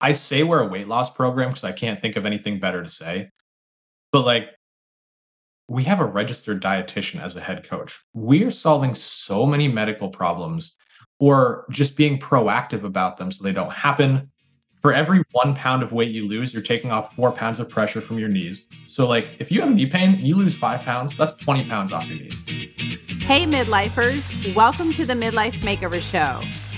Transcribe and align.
I 0.00 0.12
say 0.12 0.44
we're 0.44 0.60
a 0.60 0.66
weight 0.66 0.88
loss 0.88 1.10
program 1.10 1.50
because 1.50 1.64
I 1.64 1.72
can't 1.72 1.98
think 1.98 2.16
of 2.16 2.24
anything 2.24 2.60
better 2.60 2.82
to 2.82 2.88
say. 2.88 3.30
But 4.12 4.24
like, 4.24 4.50
we 5.66 5.84
have 5.84 6.00
a 6.00 6.04
registered 6.04 6.62
dietitian 6.62 7.20
as 7.20 7.36
a 7.36 7.40
head 7.40 7.68
coach. 7.68 8.00
We 8.14 8.44
are 8.44 8.50
solving 8.50 8.94
so 8.94 9.44
many 9.44 9.68
medical 9.68 10.08
problems 10.08 10.76
or 11.18 11.66
just 11.70 11.96
being 11.96 12.18
proactive 12.18 12.84
about 12.84 13.16
them 13.16 13.30
so 13.30 13.42
they 13.44 13.52
don't 13.52 13.72
happen. 13.72 14.30
For 14.80 14.92
every 14.94 15.24
one 15.32 15.54
pound 15.54 15.82
of 15.82 15.92
weight 15.92 16.12
you 16.12 16.28
lose, 16.28 16.54
you're 16.54 16.62
taking 16.62 16.92
off 16.92 17.14
four 17.16 17.32
pounds 17.32 17.58
of 17.58 17.68
pressure 17.68 18.00
from 18.00 18.18
your 18.18 18.28
knees. 18.28 18.66
So, 18.86 19.08
like, 19.08 19.40
if 19.40 19.50
you 19.50 19.60
have 19.60 19.74
knee 19.74 19.86
pain, 19.86 20.24
you 20.24 20.36
lose 20.36 20.54
five 20.54 20.82
pounds, 20.82 21.16
that's 21.16 21.34
20 21.34 21.64
pounds 21.64 21.92
off 21.92 22.06
your 22.06 22.20
knees. 22.20 22.44
Hey, 23.22 23.44
midlifers, 23.44 24.54
welcome 24.54 24.92
to 24.92 25.04
the 25.04 25.14
Midlife 25.14 25.60
Makeover 25.60 26.00
Show. 26.00 26.40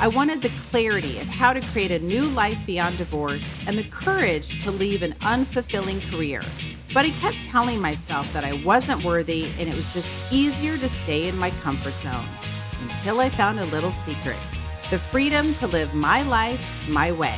I 0.00 0.06
wanted 0.06 0.42
the 0.42 0.52
clarity 0.70 1.18
of 1.18 1.26
how 1.26 1.52
to 1.52 1.60
create 1.60 1.90
a 1.90 1.98
new 1.98 2.28
life 2.28 2.58
beyond 2.64 2.98
divorce 2.98 3.44
and 3.66 3.76
the 3.76 3.82
courage 3.82 4.62
to 4.62 4.70
leave 4.70 5.02
an 5.02 5.14
unfulfilling 5.22 6.08
career. 6.08 6.40
But 6.94 7.04
I 7.04 7.10
kept 7.10 7.42
telling 7.42 7.80
myself 7.80 8.32
that 8.32 8.44
I 8.44 8.52
wasn't 8.64 9.02
worthy 9.02 9.46
and 9.58 9.68
it 9.68 9.74
was 9.74 9.92
just 9.92 10.32
easier 10.32 10.78
to 10.78 10.88
stay 10.88 11.28
in 11.28 11.36
my 11.36 11.50
comfort 11.62 11.94
zone 11.94 12.24
until 12.82 13.18
I 13.18 13.28
found 13.28 13.58
a 13.58 13.64
little 13.66 13.90
secret 13.90 14.38
the 14.90 14.98
freedom 14.98 15.52
to 15.54 15.66
live 15.66 15.92
my 15.94 16.22
life 16.22 16.88
my 16.88 17.10
way. 17.10 17.36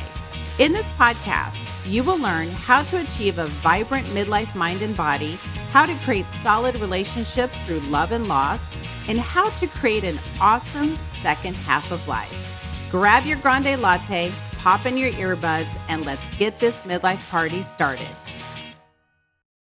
In 0.59 0.71
this 0.71 0.87
podcast, 0.91 1.57
you 1.91 2.03
will 2.03 2.19
learn 2.19 2.47
how 2.49 2.83
to 2.83 3.01
achieve 3.01 3.39
a 3.39 3.45
vibrant 3.45 4.05
midlife 4.07 4.55
mind 4.55 4.83
and 4.83 4.95
body, 4.95 5.37
how 5.71 5.87
to 5.87 5.95
create 6.05 6.25
solid 6.43 6.75
relationships 6.75 7.57
through 7.61 7.79
love 7.89 8.11
and 8.11 8.27
loss, 8.27 8.69
and 9.09 9.19
how 9.19 9.49
to 9.49 9.67
create 9.67 10.03
an 10.03 10.19
awesome 10.39 10.95
second 11.21 11.55
half 11.55 11.91
of 11.91 12.07
life. 12.07 12.60
Grab 12.91 13.25
your 13.25 13.37
grande 13.37 13.81
latte, 13.81 14.33
pop 14.57 14.85
in 14.85 14.97
your 14.97 15.11
earbuds, 15.11 15.69
and 15.87 16.05
let's 16.05 16.35
get 16.35 16.57
this 16.57 16.75
midlife 16.81 17.31
party 17.31 17.61
started. 17.61 18.09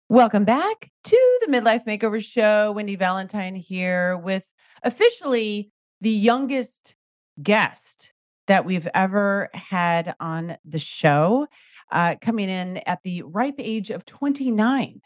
Welcome 0.09 0.45
back 0.45 0.91
to 1.05 1.39
the 1.47 1.53
Midlife 1.53 1.87
Makeover 1.87 2.21
Show. 2.21 2.73
Wendy 2.73 2.97
Valentine 2.97 3.55
here 3.55 4.17
with 4.17 4.45
officially 4.83 5.71
the 6.01 6.11
youngest 6.11 6.97
guest 7.41 8.13
that 8.49 8.65
we've 8.65 8.89
ever 8.95 9.49
had 9.55 10.17
on 10.19 10.57
the 10.65 10.81
show, 10.81 11.47
uh, 11.93 12.17
coming 12.21 12.49
in 12.49 12.79
at 12.79 13.01
the 13.05 13.23
ripe 13.23 13.55
age 13.59 13.91
of 13.91 14.05
29. 14.05 15.01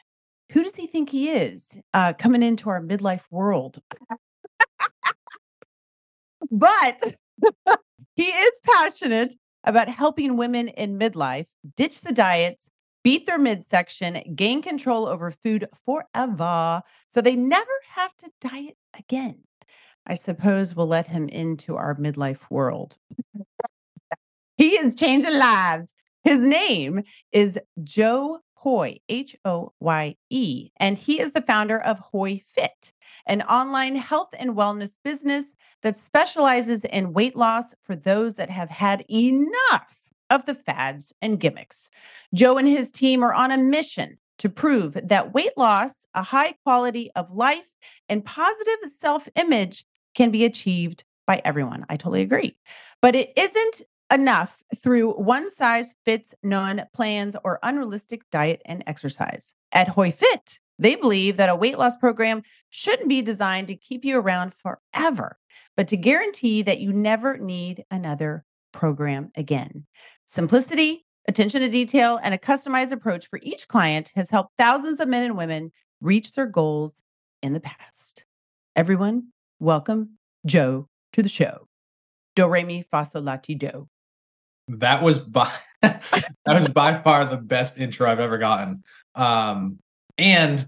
Who 0.53 0.63
does 0.63 0.75
he 0.75 0.87
think 0.87 1.11
he 1.11 1.29
is 1.29 1.79
uh, 1.93 2.15
coming 2.15 2.43
into 2.43 2.71
our 2.71 2.81
midlife 2.81 3.25
world? 3.31 3.81
but 6.51 7.03
he 8.19 8.25
is 8.25 8.61
passionate 8.65 9.33
about 9.63 9.89
helping 9.89 10.37
women 10.37 10.67
in 10.69 10.99
midlife 10.99 11.47
ditch 11.77 12.01
the 12.01 12.13
diets, 12.13 12.69
beat 13.05 13.27
their 13.27 13.39
midsection, 13.39 14.21
gain 14.35 14.61
control 14.61 15.07
over 15.07 15.31
food 15.31 15.69
forever 15.87 16.83
so 17.09 17.21
they 17.21 17.37
never 17.37 17.71
have 17.95 18.13
to 18.17 18.31
diet 18.41 18.77
again. 18.99 19.39
I 20.05 20.15
suppose 20.15 20.75
we'll 20.75 20.89
let 20.89 21.07
him 21.07 21.29
into 21.29 21.77
our 21.77 21.95
midlife 21.95 22.41
world. 22.51 22.99
he 24.57 24.71
is 24.71 24.95
changing 24.95 25.39
lives. 25.39 25.95
His 26.25 26.41
name 26.41 27.05
is 27.31 27.57
Joe 27.85 28.41
Hoye, 28.65 29.01
H 29.09 29.37
O 29.45 29.73
Y 29.81 30.17
E, 30.31 30.71
and 30.79 30.99
he 30.99 31.21
is 31.21 31.33
the 31.33 31.43
founder 31.43 31.81
of 31.81 32.01
Hoye 32.01 32.43
Fit, 32.43 32.93
an 33.27 33.43
online 33.43 33.97
health 33.97 34.35
and 34.39 34.57
wellness 34.57 34.93
business 35.05 35.55
that 35.83 35.97
specializes 35.97 36.85
in 36.85 37.13
weight 37.13 37.37
loss 37.37 37.75
for 37.83 37.95
those 37.95 38.35
that 38.35 38.51
have 38.51 38.71
had 38.71 39.05
enough 39.11 39.95
of 40.31 40.45
the 40.47 40.55
fads 40.55 41.13
and 41.23 41.41
gimmicks. 41.41 41.89
Joe 42.35 42.59
and 42.59 42.69
his 42.69 42.91
team 42.91 43.23
are 43.23 43.33
on 43.33 43.51
a 43.53 43.59
mission 43.59 44.19
to 44.39 44.49
prove 44.49 44.97
that 45.03 45.35
weight 45.35 45.57
loss, 45.57 46.07
a 46.15 46.23
high 46.23 46.53
quality 46.65 47.11
of 47.17 47.33
life, 47.33 47.71
and 48.09 48.25
positive 48.25 48.79
self 48.87 49.29
image 49.37 49.85
can 50.15 50.31
be 50.31 50.45
achieved 50.45 51.05
by 51.27 51.41
everyone. 51.45 51.85
I 51.89 51.97
totally 51.97 52.23
agree. 52.23 52.57
But 53.03 53.15
it 53.15 53.33
isn't 53.37 53.83
enough 54.13 54.63
through 54.77 55.13
one 55.13 55.51
size 55.51 55.95
fits 56.05 56.35
none 56.43 56.85
plans 56.95 57.37
or 57.45 57.59
unrealistic 57.63 58.23
diet 58.31 58.63
and 58.65 58.83
exercise. 58.87 59.55
At 59.73 59.89
Hoye 59.89 60.15
Fit, 60.15 60.59
they 60.79 60.95
believe 60.95 61.37
that 61.37 61.49
a 61.49 61.57
weight 61.57 61.79
loss 61.79 61.97
program 61.97 62.43
shouldn't 62.71 63.09
be 63.09 63.23
designed 63.23 63.69
to 63.69 63.77
keep 63.77 64.05
you 64.05 64.19
around 64.19 64.55
forever, 64.55 65.39
but 65.77 65.89
to 65.89 65.97
guarantee 65.97 66.63
that 66.63 66.81
you 66.81 66.93
never 66.93 67.37
need 67.37 67.85
another 67.91 68.45
program 68.73 69.31
again. 69.37 69.87
Simplicity, 70.27 71.05
attention 71.27 71.61
to 71.63 71.69
detail, 71.69 72.19
and 72.23 72.35
a 72.35 72.39
customized 72.39 72.93
approach 72.93 73.27
for 73.27 73.41
each 73.43 73.69
client 73.69 74.13
has 74.15 74.31
helped 74.31 74.53
thousands 74.57 75.01
of 75.01 75.09
men 75.09 75.23
and 75.23 75.37
women 75.37 75.73
reach 76.01 76.33
their 76.33 76.47
goals 76.47 77.01
in 77.43 77.53
the 77.53 77.61
past. 77.61 78.25
Everyone, 78.77 79.29
welcome 79.59 80.19
Joe 80.47 80.89
to 81.13 81.23
the 81.23 81.29
show. 81.29 81.67
Do 82.37 82.47
re 82.47 82.63
mi 82.63 82.85
fa 82.89 83.05
sol 83.05 83.23
la 83.23 83.37
ti 83.37 83.57
do. 83.57 83.89
That 84.69 85.03
was 85.03 85.19
by 85.19 85.51
that 85.83 86.03
was 86.47 86.69
by 86.69 86.99
far 87.01 87.25
the 87.25 87.37
best 87.37 87.79
intro 87.79 88.11
I've 88.11 88.21
ever 88.21 88.39
gotten. 88.39 88.83
Um, 89.15 89.79
and 90.17 90.59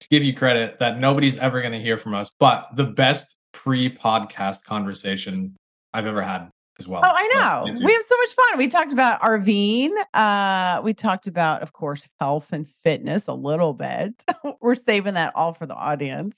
to 0.00 0.08
give 0.08 0.22
you 0.22 0.34
credit, 0.34 0.78
that 0.80 0.98
nobody's 0.98 1.38
ever 1.38 1.60
going 1.60 1.72
to 1.72 1.80
hear 1.80 1.96
from 1.96 2.14
us, 2.14 2.30
but 2.38 2.68
the 2.74 2.84
best 2.84 3.36
pre-podcast 3.52 4.64
conversation 4.64 5.56
I've 5.94 6.06
ever 6.06 6.20
had 6.20 6.50
as 6.78 6.86
well. 6.86 7.02
Oh, 7.04 7.10
I 7.10 7.32
know. 7.34 7.74
So, 7.74 7.84
we 7.84 7.92
have 7.92 8.02
so 8.02 8.16
much 8.16 8.30
fun. 8.34 8.58
We 8.58 8.68
talked 8.68 8.92
about 8.92 9.20
RVing. 9.22 9.90
Uh, 10.12 10.80
we 10.82 10.92
talked 10.92 11.26
about, 11.26 11.62
of 11.62 11.72
course, 11.72 12.08
health 12.20 12.52
and 12.52 12.68
fitness 12.84 13.26
a 13.28 13.32
little 13.32 13.72
bit. 13.72 14.22
We're 14.60 14.74
saving 14.74 15.14
that 15.14 15.32
all 15.34 15.54
for 15.54 15.66
the 15.66 15.74
audience. 15.74 16.36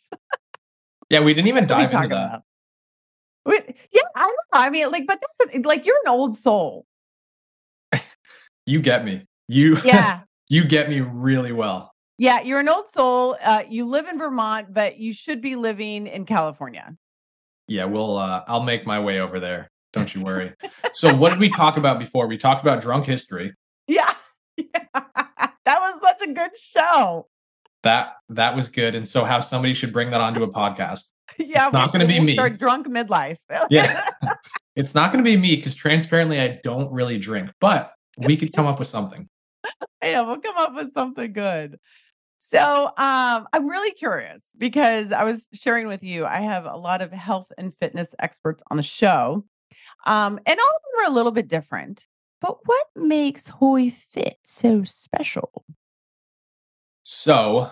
yeah, 1.10 1.24
we 1.24 1.34
didn't 1.34 1.48
even 1.48 1.66
dive 1.66 1.92
into 1.92 1.96
that. 1.96 2.04
About? 2.06 2.42
We, 3.46 3.60
yeah, 3.90 4.02
I 4.14 4.26
know. 4.26 4.34
I 4.52 4.70
mean, 4.70 4.90
like, 4.90 5.06
but 5.06 5.20
that's 5.20 5.66
like 5.66 5.86
you're 5.86 5.98
an 6.04 6.10
old 6.10 6.34
soul. 6.34 6.86
You 8.68 8.82
get 8.82 9.04
me. 9.04 9.24
You 9.48 9.78
yeah. 9.82 10.20
you 10.48 10.64
get 10.64 10.90
me 10.90 11.00
really 11.00 11.52
well. 11.52 11.92
Yeah, 12.18 12.42
you're 12.42 12.60
an 12.60 12.68
old 12.68 12.88
soul. 12.88 13.36
Uh, 13.42 13.62
you 13.68 13.86
live 13.86 14.08
in 14.08 14.18
Vermont, 14.18 14.74
but 14.74 14.98
you 14.98 15.12
should 15.12 15.40
be 15.40 15.56
living 15.56 16.06
in 16.06 16.26
California. 16.26 16.94
Yeah, 17.66 17.84
we'll. 17.86 18.16
Uh, 18.16 18.44
I'll 18.46 18.62
make 18.62 18.86
my 18.86 19.00
way 19.00 19.20
over 19.20 19.40
there. 19.40 19.70
Don't 19.92 20.14
you 20.14 20.22
worry. 20.22 20.52
so, 20.92 21.14
what 21.14 21.30
did 21.30 21.38
we 21.38 21.48
talk 21.48 21.76
about 21.76 21.98
before? 21.98 22.26
We 22.26 22.36
talked 22.36 22.60
about 22.60 22.82
drunk 22.82 23.06
history. 23.06 23.54
Yeah, 23.86 24.12
yeah. 24.56 24.84
that 24.94 25.50
was 25.66 26.00
such 26.02 26.28
a 26.28 26.32
good 26.32 26.56
show. 26.58 27.28
That 27.84 28.14
that 28.30 28.54
was 28.54 28.68
good, 28.68 28.94
and 28.94 29.06
so 29.06 29.24
how 29.24 29.38
somebody 29.38 29.72
should 29.72 29.92
bring 29.92 30.10
that 30.10 30.20
onto 30.20 30.42
a 30.42 30.52
podcast. 30.52 31.12
Yeah, 31.38 31.66
it's 31.66 31.72
not 31.72 31.92
going 31.92 32.06
to 32.06 32.12
be 32.12 32.20
me. 32.20 32.32
Start 32.32 32.58
drunk 32.58 32.86
midlife. 32.88 33.36
yeah, 33.70 34.02
it's 34.76 34.94
not 34.94 35.12
going 35.12 35.24
to 35.24 35.30
be 35.30 35.36
me 35.36 35.56
because 35.56 35.74
transparently, 35.74 36.40
I 36.40 36.58
don't 36.64 36.90
really 36.90 37.18
drink, 37.18 37.50
but 37.60 37.92
we 38.18 38.36
could 38.36 38.52
come 38.52 38.66
up 38.66 38.78
with 38.78 38.88
something. 38.88 39.28
Yeah, 40.02 40.22
we'll 40.22 40.38
come 40.38 40.56
up 40.56 40.74
with 40.74 40.94
something 40.94 41.32
good. 41.32 41.78
So 42.38 42.86
um, 42.86 43.48
I'm 43.52 43.68
really 43.68 43.90
curious 43.90 44.44
because 44.56 45.10
I 45.10 45.24
was 45.24 45.48
sharing 45.52 45.88
with 45.88 46.04
you, 46.04 46.24
I 46.24 46.40
have 46.40 46.66
a 46.66 46.76
lot 46.76 47.02
of 47.02 47.12
health 47.12 47.50
and 47.58 47.74
fitness 47.74 48.14
experts 48.20 48.62
on 48.70 48.76
the 48.76 48.82
show. 48.82 49.44
Um, 50.06 50.38
and 50.46 50.58
all 50.58 50.76
of 50.76 50.82
them 50.82 51.04
are 51.04 51.10
a 51.10 51.14
little 51.14 51.32
bit 51.32 51.48
different. 51.48 52.06
But 52.40 52.58
what 52.64 52.86
makes 52.94 53.48
Hoye 53.48 53.92
Fit 53.92 54.36
so 54.44 54.84
special? 54.84 55.64
So, 57.02 57.70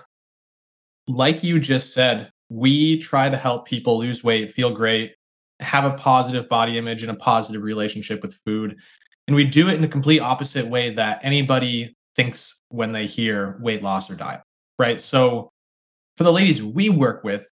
like 1.06 1.44
you 1.44 1.60
just 1.60 1.94
said, 1.94 2.32
we 2.48 2.98
try 2.98 3.28
to 3.28 3.36
help 3.36 3.68
people 3.68 3.98
lose 3.98 4.24
weight, 4.24 4.52
feel 4.52 4.70
great, 4.70 5.14
have 5.60 5.84
a 5.84 5.96
positive 5.96 6.48
body 6.48 6.78
image, 6.78 7.02
and 7.02 7.12
a 7.12 7.16
positive 7.16 7.62
relationship 7.62 8.22
with 8.22 8.34
food. 8.44 8.78
And 9.26 9.34
we 9.34 9.44
do 9.44 9.68
it 9.68 9.74
in 9.74 9.80
the 9.80 9.88
complete 9.88 10.20
opposite 10.20 10.66
way 10.66 10.90
that 10.90 11.20
anybody 11.22 11.96
thinks 12.14 12.60
when 12.68 12.92
they 12.92 13.06
hear 13.06 13.58
weight 13.60 13.82
loss 13.82 14.10
or 14.10 14.14
diet 14.14 14.40
right? 14.78 15.00
So 15.00 15.52
for 16.16 16.24
the 16.24 16.32
ladies 16.32 16.62
we 16.62 16.88
work 16.88 17.24
with, 17.24 17.46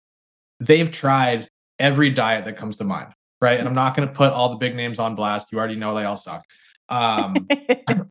they've 0.58 0.90
tried 0.90 1.48
every 1.78 2.10
diet 2.10 2.44
that 2.44 2.56
comes 2.56 2.76
to 2.78 2.84
mind, 2.84 3.12
right? 3.40 3.58
And 3.58 3.68
I'm 3.68 3.74
not 3.74 3.94
going 3.94 4.08
to 4.08 4.14
put 4.14 4.32
all 4.32 4.50
the 4.50 4.56
big 4.56 4.74
names 4.74 4.98
on 4.98 5.14
blast. 5.14 5.52
You 5.52 5.58
already 5.58 5.76
know 5.76 5.94
they 5.94 6.04
all 6.04 6.16
suck. 6.16 6.42
Um, 6.88 7.48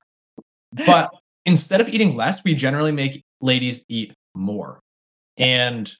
but 0.86 1.12
instead 1.46 1.82
of 1.82 1.90
eating 1.90 2.16
less, 2.16 2.44
we 2.44 2.56
generally 2.56 2.92
make 2.92 3.24
ladies 3.42 3.84
eat 3.88 4.14
more. 4.36 4.80
And 5.38 5.92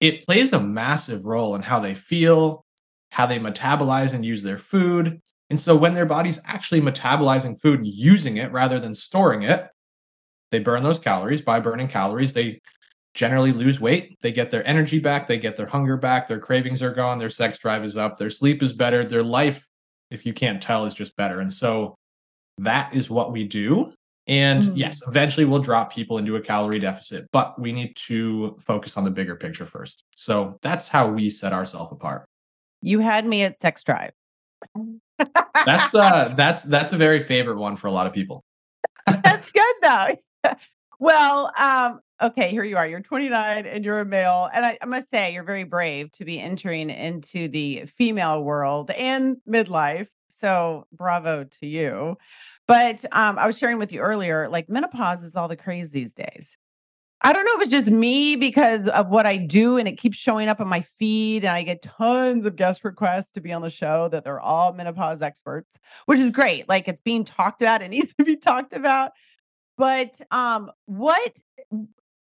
it 0.00 0.26
plays 0.26 0.52
a 0.52 0.60
massive 0.60 1.24
role 1.24 1.54
in 1.54 1.62
how 1.62 1.80
they 1.80 1.94
feel, 1.94 2.64
how 3.10 3.26
they 3.26 3.38
metabolize 3.38 4.12
and 4.12 4.24
use 4.24 4.42
their 4.42 4.58
food. 4.58 5.20
And 5.50 5.60
so 5.60 5.76
when 5.76 5.94
their 5.94 6.06
body's 6.06 6.40
actually 6.46 6.80
metabolizing 6.80 7.60
food 7.60 7.80
and 7.80 7.86
using 7.86 8.38
it 8.38 8.50
rather 8.50 8.78
than 8.78 8.94
storing 8.94 9.42
it, 9.42 9.68
they 10.50 10.58
burn 10.58 10.82
those 10.82 10.98
calories. 10.98 11.42
By 11.42 11.60
burning 11.60 11.88
calories, 11.88 12.32
they 12.32 12.60
generally 13.14 13.52
lose 13.52 13.80
weight. 13.80 14.18
They 14.20 14.32
get 14.32 14.50
their 14.50 14.66
energy 14.66 14.98
back, 14.98 15.28
they 15.28 15.38
get 15.38 15.56
their 15.56 15.66
hunger 15.66 15.96
back, 15.96 16.26
their 16.26 16.40
cravings 16.40 16.82
are 16.82 16.92
gone, 16.92 17.18
their 17.18 17.30
sex 17.30 17.58
drive 17.58 17.84
is 17.84 17.96
up, 17.96 18.18
their 18.18 18.30
sleep 18.30 18.62
is 18.62 18.72
better, 18.72 19.04
their 19.04 19.22
life, 19.22 19.68
if 20.10 20.26
you 20.26 20.32
can't 20.32 20.62
tell, 20.62 20.86
is 20.86 20.94
just 20.94 21.16
better. 21.16 21.40
And 21.40 21.52
so 21.52 21.96
that 22.58 22.94
is 22.94 23.08
what 23.10 23.32
we 23.32 23.44
do. 23.44 23.92
And 24.26 24.62
mm. 24.62 24.72
yes, 24.74 25.00
eventually 25.06 25.44
we'll 25.44 25.60
drop 25.60 25.92
people 25.92 26.18
into 26.18 26.36
a 26.36 26.40
calorie 26.40 26.78
deficit, 26.78 27.28
but 27.30 27.60
we 27.60 27.72
need 27.72 27.94
to 27.96 28.56
focus 28.64 28.96
on 28.96 29.04
the 29.04 29.10
bigger 29.10 29.36
picture 29.36 29.66
first. 29.66 30.04
So 30.16 30.58
that's 30.62 30.88
how 30.88 31.08
we 31.08 31.30
set 31.30 31.52
ourselves 31.52 31.92
apart. 31.92 32.24
You 32.80 33.00
had 33.00 33.26
me 33.26 33.42
at 33.42 33.56
sex 33.56 33.84
drive. 33.84 34.12
That's 35.64 35.94
uh 35.94 36.34
that's 36.36 36.62
that's 36.64 36.92
a 36.92 36.96
very 36.96 37.20
favorite 37.20 37.58
one 37.58 37.76
for 37.76 37.86
a 37.86 37.92
lot 37.92 38.06
of 38.06 38.12
people. 38.12 38.44
that's 39.06 39.50
good 39.50 39.74
though. 39.82 40.16
well, 40.98 41.52
um, 41.58 42.00
okay, 42.22 42.50
here 42.50 42.64
you 42.64 42.76
are. 42.76 42.86
You're 42.86 43.00
29 43.00 43.66
and 43.66 43.84
you're 43.84 44.00
a 44.00 44.04
male. 44.04 44.48
And 44.52 44.64
I, 44.64 44.78
I, 44.80 44.86
must 44.86 45.10
say, 45.10 45.32
you're 45.32 45.44
very 45.44 45.64
brave 45.64 46.10
to 46.12 46.24
be 46.24 46.40
entering 46.40 46.90
into 46.90 47.48
the 47.48 47.84
female 47.86 48.42
world 48.42 48.90
and 48.90 49.36
midlife. 49.48 50.08
So, 50.30 50.86
bravo 50.92 51.44
to 51.44 51.66
you. 51.66 52.16
But 52.66 53.04
um, 53.12 53.38
I 53.38 53.46
was 53.46 53.58
sharing 53.58 53.78
with 53.78 53.92
you 53.92 54.00
earlier, 54.00 54.48
like 54.48 54.68
menopause 54.68 55.22
is 55.22 55.36
all 55.36 55.48
the 55.48 55.56
craze 55.56 55.90
these 55.90 56.14
days. 56.14 56.56
I 57.24 57.32
don't 57.32 57.46
know 57.46 57.52
if 57.56 57.62
it's 57.62 57.70
just 57.70 57.90
me 57.90 58.36
because 58.36 58.86
of 58.86 59.08
what 59.08 59.24
I 59.24 59.38
do 59.38 59.78
and 59.78 59.88
it 59.88 59.96
keeps 59.96 60.18
showing 60.18 60.46
up 60.46 60.60
on 60.60 60.68
my 60.68 60.82
feed 60.82 61.42
and 61.42 61.56
I 61.56 61.62
get 61.62 61.80
tons 61.80 62.44
of 62.44 62.54
guest 62.54 62.84
requests 62.84 63.32
to 63.32 63.40
be 63.40 63.50
on 63.50 63.62
the 63.62 63.70
show 63.70 64.08
that 64.08 64.24
they're 64.24 64.40
all 64.40 64.74
menopause 64.74 65.22
experts, 65.22 65.78
which 66.04 66.20
is 66.20 66.30
great. 66.32 66.68
Like 66.68 66.86
it's 66.86 67.00
being 67.00 67.24
talked 67.24 67.62
about, 67.62 67.80
it 67.80 67.88
needs 67.90 68.12
to 68.18 68.24
be 68.24 68.36
talked 68.36 68.74
about. 68.74 69.12
But 69.78 70.20
um 70.30 70.70
what 70.84 71.42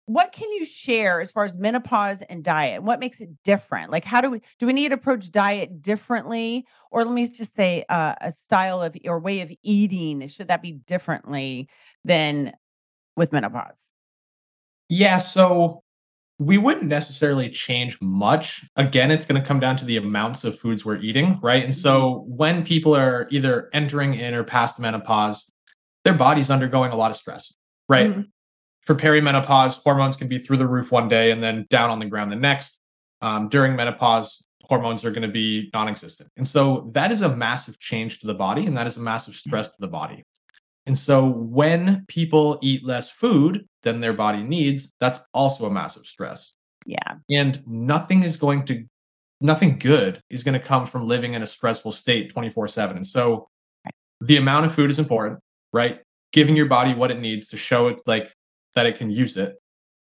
what 0.06 0.31
can 0.31 0.50
you 0.51 0.63
share 0.63 1.19
as 1.19 1.30
far 1.30 1.44
as 1.44 1.57
menopause 1.57 2.21
and 2.21 2.42
diet? 2.42 2.81
What 2.81 3.01
makes 3.01 3.19
it 3.19 3.31
different? 3.44 3.92
Like 3.92 4.06
how 4.06 4.21
do 4.21 4.30
we 4.30 4.42
do 4.59 4.65
we 4.65 4.71
need 4.71 4.89
to 4.89 4.95
approach 4.95 5.30
diet 5.30 5.81
differently? 5.81 6.65
Or 6.89 7.03
let 7.03 7.13
me 7.13 7.27
just 7.27 7.53
say 7.53 7.83
uh, 7.89 8.15
a 8.21 8.31
style 8.31 8.81
of 8.81 8.95
or 9.03 9.19
way 9.19 9.42
of 9.42 9.51
eating 9.62 10.25
should 10.30 10.47
that 10.47 10.62
be 10.62 10.71
differently 10.71 11.68
than 12.06 12.53
with 13.18 13.33
menopause 13.33 13.85
yeah 14.90 15.18
so 15.18 15.82
we 16.38 16.58
wouldn't 16.58 16.88
necessarily 16.88 17.50
change 17.50 18.00
much 18.02 18.64
again 18.76 19.12
it's 19.12 19.26
going 19.26 19.42
to 19.42 19.48
come 19.48 19.60
down 19.60 19.76
to 19.76 19.86
the 19.86 19.98
amounts 19.98 20.44
of 20.44 20.58
foods 20.60 20.86
we're 20.86 20.98
eating 20.98 21.40
right 21.42 21.64
and 21.64 21.76
so 21.76 22.02
mm-hmm. 22.02 22.36
when 22.36 22.66
people 22.66 22.96
are 22.96 23.28
either 23.32 23.70
entering 23.74 24.14
in 24.14 24.34
or 24.34 24.44
past 24.44 24.80
menopause 24.80 25.52
their 26.04 26.14
body's 26.14 26.50
undergoing 26.50 26.92
a 26.92 26.96
lot 26.96 27.12
of 27.12 27.18
stress 27.18 27.54
right 27.90 28.10
mm-hmm 28.10 28.22
for 28.86 28.96
perimenopause, 28.96 29.82
hormones 29.84 30.16
can 30.16 30.28
be 30.28 30.38
through 30.38 30.58
the 30.58 30.68
roof 30.68 30.92
one 30.92 31.08
day 31.08 31.31
and 31.31 31.42
then 31.42 31.66
down 31.70 31.90
on 31.90 32.00
the 32.00 32.06
ground 32.06 32.31
the 32.31 32.36
next. 32.36 32.80
Um, 33.22 33.50
during 33.50 33.76
menopause, 33.76 34.46
hormones 34.62 35.04
are 35.04 35.10
going 35.10 35.24
to 35.24 35.28
be 35.28 35.70
non 35.74 35.88
existent. 35.88 36.30
And 36.38 36.48
so 36.48 36.92
that 36.94 37.12
is 37.12 37.24
a 37.24 37.36
massive 37.36 37.80
change 37.80 38.20
to 38.20 38.28
the 38.28 38.36
body 38.36 38.68
and 38.68 38.78
that 38.78 38.86
is 38.86 38.98
a 38.98 39.00
massive 39.00 39.36
stress 39.36 39.72
to 39.72 39.81
the 39.81 39.88
body. 39.88 40.24
And 40.86 40.98
so 40.98 41.28
when 41.28 42.06
people 42.08 42.60
eat 42.62 42.86
less 42.86 43.10
food 43.10 43.68
than 43.84 44.02
their 44.02 44.14
body 44.14 44.44
needs, 44.44 44.94
that's 45.00 45.20
also 45.34 45.66
a 45.66 45.72
massive 45.72 46.06
stress. 46.06 46.54
Yeah. 46.86 47.16
And 47.30 47.62
nothing 47.66 48.24
is 48.24 48.38
going 48.38 48.66
to, 48.66 48.86
nothing 49.42 49.80
good 49.80 50.22
is 50.30 50.44
going 50.44 50.54
to 50.54 50.66
come 50.66 50.86
from 50.86 51.08
living 51.08 51.34
in 51.34 51.42
a 51.42 51.48
stressful 51.48 51.92
state 51.92 52.32
24 52.32 52.68
7. 52.68 52.98
And 52.98 53.08
so 53.08 53.48
the 54.22 54.38
amount 54.38 54.68
of 54.68 54.76
food 54.76 54.92
is 54.92 55.00
important, 55.00 55.40
right? 55.74 56.02
Giving 56.32 56.56
your 56.56 56.68
body 56.68 56.94
what 56.94 57.12
it 57.12 57.20
needs 57.20 57.48
to 57.50 57.58
show 57.58 57.88
it 57.88 58.02
like 58.06 58.31
that 58.76 58.86
it 58.86 58.98
can 58.98 59.10
use 59.10 59.38
it. 59.38 59.56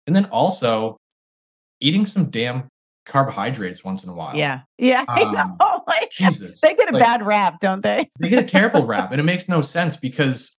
And 0.06 0.16
then 0.16 0.24
also 0.26 0.98
eating 1.80 2.06
some 2.06 2.30
damn 2.30 2.68
carbohydrates 3.06 3.84
once 3.84 4.04
in 4.04 4.10
a 4.10 4.14
while. 4.14 4.34
Yeah. 4.34 4.60
Yeah. 4.78 5.04
Um, 5.08 5.58
like, 5.86 6.10
Jesus. 6.10 6.60
They 6.60 6.74
get 6.74 6.88
a 6.88 6.92
like, 6.92 7.02
bad 7.02 7.24
rap, 7.24 7.60
don't 7.60 7.82
they? 7.82 8.08
they 8.20 8.28
get 8.28 8.42
a 8.42 8.46
terrible 8.46 8.84
rap. 8.86 9.12
And 9.12 9.20
it 9.20 9.24
makes 9.24 9.48
no 9.48 9.62
sense 9.62 9.96
because 9.96 10.56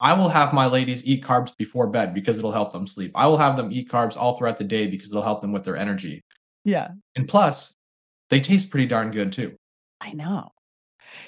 I 0.00 0.14
will 0.14 0.28
have 0.28 0.52
my 0.52 0.66
ladies 0.66 1.04
eat 1.04 1.22
carbs 1.22 1.56
before 1.56 1.88
bed 1.88 2.14
because 2.14 2.38
it'll 2.38 2.52
help 2.52 2.72
them 2.72 2.86
sleep. 2.86 3.12
I 3.14 3.26
will 3.26 3.38
have 3.38 3.56
them 3.56 3.70
eat 3.70 3.88
carbs 3.88 4.16
all 4.16 4.34
throughout 4.34 4.56
the 4.56 4.64
day 4.64 4.86
because 4.86 5.10
it'll 5.10 5.22
help 5.22 5.40
them 5.40 5.52
with 5.52 5.64
their 5.64 5.76
energy. 5.76 6.24
Yeah. 6.64 6.88
And 7.16 7.28
plus, 7.28 7.74
they 8.30 8.40
taste 8.40 8.70
pretty 8.70 8.86
darn 8.86 9.10
good 9.10 9.32
too. 9.32 9.56
I 10.00 10.12
know. 10.12 10.50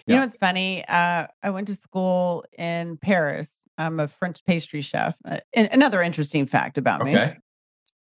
You 0.07 0.15
yeah. 0.15 0.17
know 0.17 0.21
what's 0.23 0.37
funny? 0.37 0.85
Uh, 0.87 1.27
I 1.43 1.51
went 1.51 1.67
to 1.67 1.75
school 1.75 2.45
in 2.57 2.97
Paris 2.97 3.55
I'm 3.79 4.01
a 4.01 4.09
French 4.09 4.45
pastry 4.45 4.81
chef. 4.81 5.15
Uh, 5.25 5.39
another 5.55 6.03
interesting 6.03 6.47
fact 6.47 6.79
about 6.79 7.05
me. 7.05 7.17
Okay. 7.17 7.37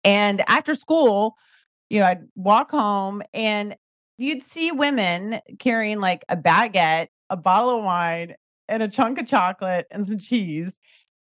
And 0.04 0.42
after 0.48 0.74
school, 0.74 1.36
you 1.88 2.00
know, 2.00 2.06
I'd 2.06 2.22
walk 2.34 2.70
home 2.70 3.22
and 3.34 3.76
you'd 4.16 4.42
see 4.42 4.72
women 4.72 5.40
carrying 5.58 6.00
like 6.00 6.24
a 6.28 6.36
baguette, 6.36 7.08
a 7.28 7.36
bottle 7.36 7.78
of 7.78 7.84
wine, 7.84 8.34
and 8.70 8.82
a 8.82 8.88
chunk 8.88 9.18
of 9.18 9.26
chocolate 9.26 9.86
and 9.90 10.06
some 10.06 10.18
cheese. 10.18 10.74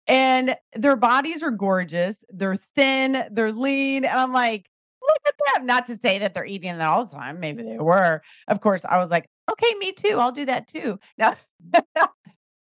And 0.07 0.55
their 0.73 0.95
bodies 0.95 1.43
are 1.43 1.51
gorgeous. 1.51 2.23
They're 2.29 2.55
thin, 2.55 3.25
they're 3.31 3.51
lean. 3.51 4.05
And 4.05 4.17
I'm 4.17 4.33
like, 4.33 4.65
look 5.01 5.21
at 5.27 5.33
them. 5.55 5.65
Not 5.65 5.85
to 5.87 5.97
say 5.97 6.19
that 6.19 6.33
they're 6.33 6.45
eating 6.45 6.77
that 6.77 6.87
all 6.87 7.05
the 7.05 7.15
time. 7.15 7.39
Maybe 7.39 7.63
they 7.63 7.77
were. 7.77 8.21
Of 8.47 8.61
course, 8.61 8.85
I 8.85 8.97
was 8.97 9.09
like, 9.09 9.29
okay, 9.51 9.75
me 9.79 9.91
too. 9.91 10.17
I'll 10.19 10.31
do 10.31 10.45
that 10.45 10.67
too. 10.67 10.99
Now, 11.17 11.35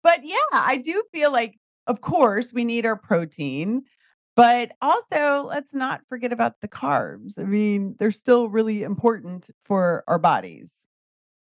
but 0.04 0.20
yeah, 0.24 0.38
I 0.52 0.78
do 0.78 1.04
feel 1.12 1.32
like 1.32 1.58
of 1.88 2.02
course, 2.02 2.54
we 2.54 2.64
need 2.64 2.86
our 2.86 2.96
protein, 2.96 3.84
but 4.36 4.72
also 4.82 5.48
let's 5.48 5.74
not 5.74 6.02
forget 6.08 6.32
about 6.32 6.62
the 6.62 6.68
carbs. 6.68 7.38
I 7.38 7.44
mean, 7.44 7.96
they're 8.00 8.12
still 8.12 8.50
really 8.50 8.84
important 8.84 9.50
for 9.66 10.04
our 10.08 10.20
bodies. 10.20 10.83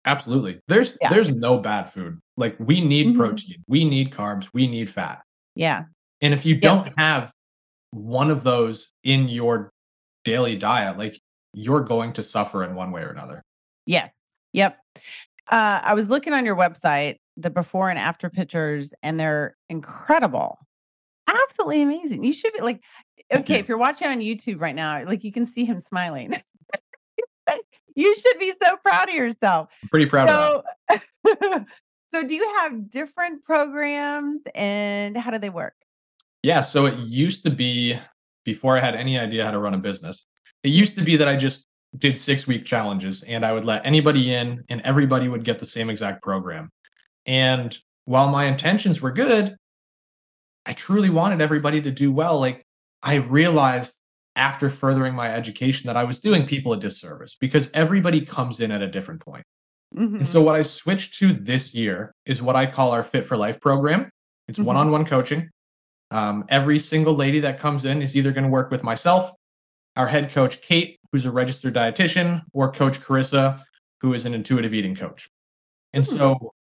Absolutely. 0.05 0.59
There's 0.67 0.97
yeah. 1.01 1.09
there's 1.09 1.33
no 1.33 1.57
bad 1.57 1.91
food. 1.91 2.19
Like 2.37 2.55
we 2.59 2.81
need 2.81 3.07
mm-hmm. 3.07 3.19
protein, 3.19 3.63
we 3.67 3.83
need 3.83 4.11
carbs, 4.11 4.49
we 4.53 4.67
need 4.67 4.89
fat. 4.89 5.21
Yeah. 5.55 5.83
And 6.21 6.33
if 6.33 6.45
you 6.45 6.55
don't 6.55 6.91
have 6.97 7.31
one 7.91 8.31
of 8.31 8.43
those 8.43 8.91
in 9.03 9.29
your 9.29 9.71
daily 10.23 10.55
diet, 10.55 10.97
like 10.97 11.19
you're 11.53 11.81
going 11.81 12.13
to 12.13 12.23
suffer 12.23 12.63
in 12.63 12.75
one 12.75 12.91
way 12.91 13.01
or 13.01 13.09
another. 13.09 13.41
Yes. 13.85 14.13
Yep. 14.53 14.77
Uh, 15.49 15.81
I 15.83 15.93
was 15.93 16.09
looking 16.09 16.33
on 16.33 16.45
your 16.45 16.55
website 16.55 17.17
the 17.37 17.49
before 17.49 17.89
and 17.89 17.97
after 17.97 18.29
pictures, 18.29 18.93
and 19.01 19.19
they're 19.19 19.55
incredible. 19.69 20.59
Absolutely 21.27 21.81
amazing. 21.81 22.23
You 22.23 22.33
should 22.33 22.53
be 22.53 22.61
like, 22.61 22.81
okay, 23.33 23.59
if 23.59 23.67
you're 23.67 23.77
watching 23.77 24.07
on 24.07 24.19
YouTube 24.19 24.61
right 24.61 24.75
now, 24.75 25.03
like 25.05 25.23
you 25.23 25.31
can 25.31 25.45
see 25.45 25.65
him 25.65 25.79
smiling. 25.79 26.33
you 27.99 28.15
should 28.15 28.39
be 28.39 28.53
so 28.61 28.77
proud 28.77 29.09
of 29.09 29.15
yourself. 29.15 29.69
I'm 29.83 29.89
pretty 29.89 30.05
proud 30.05 30.29
so, 30.29 30.63
of 30.89 31.03
that. 31.23 31.65
so, 32.11 32.23
do 32.23 32.33
you 32.33 32.47
have 32.57 32.89
different 32.89 33.43
programs 33.43 34.41
and 34.55 35.17
how 35.17 35.31
do 35.31 35.37
they 35.37 35.49
work? 35.49 35.75
Yeah. 36.41 36.61
So, 36.61 36.85
it 36.85 36.97
used 36.99 37.43
to 37.43 37.49
be 37.49 37.99
before 38.45 38.77
I 38.77 38.79
had 38.79 38.95
any 38.95 39.19
idea 39.19 39.45
how 39.45 39.51
to 39.51 39.59
run 39.59 39.73
a 39.73 39.77
business, 39.77 40.25
it 40.63 40.69
used 40.69 40.97
to 40.97 41.03
be 41.03 41.17
that 41.17 41.27
I 41.27 41.35
just 41.35 41.67
did 41.97 42.17
six 42.17 42.47
week 42.47 42.65
challenges 42.65 43.23
and 43.23 43.45
I 43.45 43.51
would 43.51 43.65
let 43.65 43.85
anybody 43.85 44.33
in 44.33 44.63
and 44.69 44.81
everybody 44.81 45.27
would 45.27 45.43
get 45.43 45.59
the 45.59 45.65
same 45.65 45.89
exact 45.89 46.23
program. 46.23 46.71
And 47.25 47.77
while 48.05 48.29
my 48.29 48.45
intentions 48.45 49.01
were 49.01 49.11
good, 49.11 49.55
I 50.65 50.73
truly 50.73 51.09
wanted 51.09 51.41
everybody 51.41 51.81
to 51.81 51.91
do 51.91 52.11
well. 52.11 52.39
Like 52.39 52.65
I 53.03 53.15
realized 53.15 53.98
after 54.39 54.69
furthering 54.69 55.13
my 55.13 55.29
education 55.29 55.87
that 55.87 55.97
I 55.97 56.05
was 56.05 56.21
doing 56.21 56.47
people 56.47 56.71
a 56.71 56.77
disservice 56.77 57.35
because 57.35 57.69
everybody 57.73 58.21
comes 58.25 58.61
in 58.61 58.71
at 58.71 58.81
a 58.81 58.87
different 58.87 59.19
point. 59.19 59.43
Mm-hmm. 59.95 60.15
And 60.17 60.27
so 60.27 60.41
what 60.41 60.55
I 60.55 60.61
switched 60.61 61.19
to 61.19 61.33
this 61.33 61.75
year 61.75 62.15
is 62.25 62.41
what 62.41 62.55
I 62.55 62.65
call 62.65 62.91
our 62.91 63.03
Fit 63.03 63.25
for 63.25 63.35
Life 63.35 63.59
program. 63.59 64.09
It's 64.47 64.57
mm-hmm. 64.57 64.67
one-on-one 64.67 65.05
coaching. 65.05 65.49
Um, 66.09 66.45
every 66.47 66.79
single 66.79 67.15
lady 67.15 67.41
that 67.41 67.59
comes 67.59 67.85
in 67.85 68.01
is 68.01 68.15
either 68.15 68.31
going 68.31 68.45
to 68.45 68.49
work 68.49 68.71
with 68.71 68.81
myself, 68.81 69.31
our 69.95 70.07
head 70.07 70.31
coach 70.31 70.61
Kate, 70.61 70.97
who's 71.11 71.25
a 71.25 71.31
registered 71.31 71.75
dietitian, 71.75 72.41
or 72.53 72.71
Coach 72.71 72.99
Carissa, 73.01 73.61
who 74.01 74.13
is 74.13 74.25
an 74.25 74.33
intuitive 74.33 74.73
eating 74.73 74.95
coach. 74.95 75.29
And 75.91 76.03
mm-hmm. 76.03 76.17
so 76.17 76.53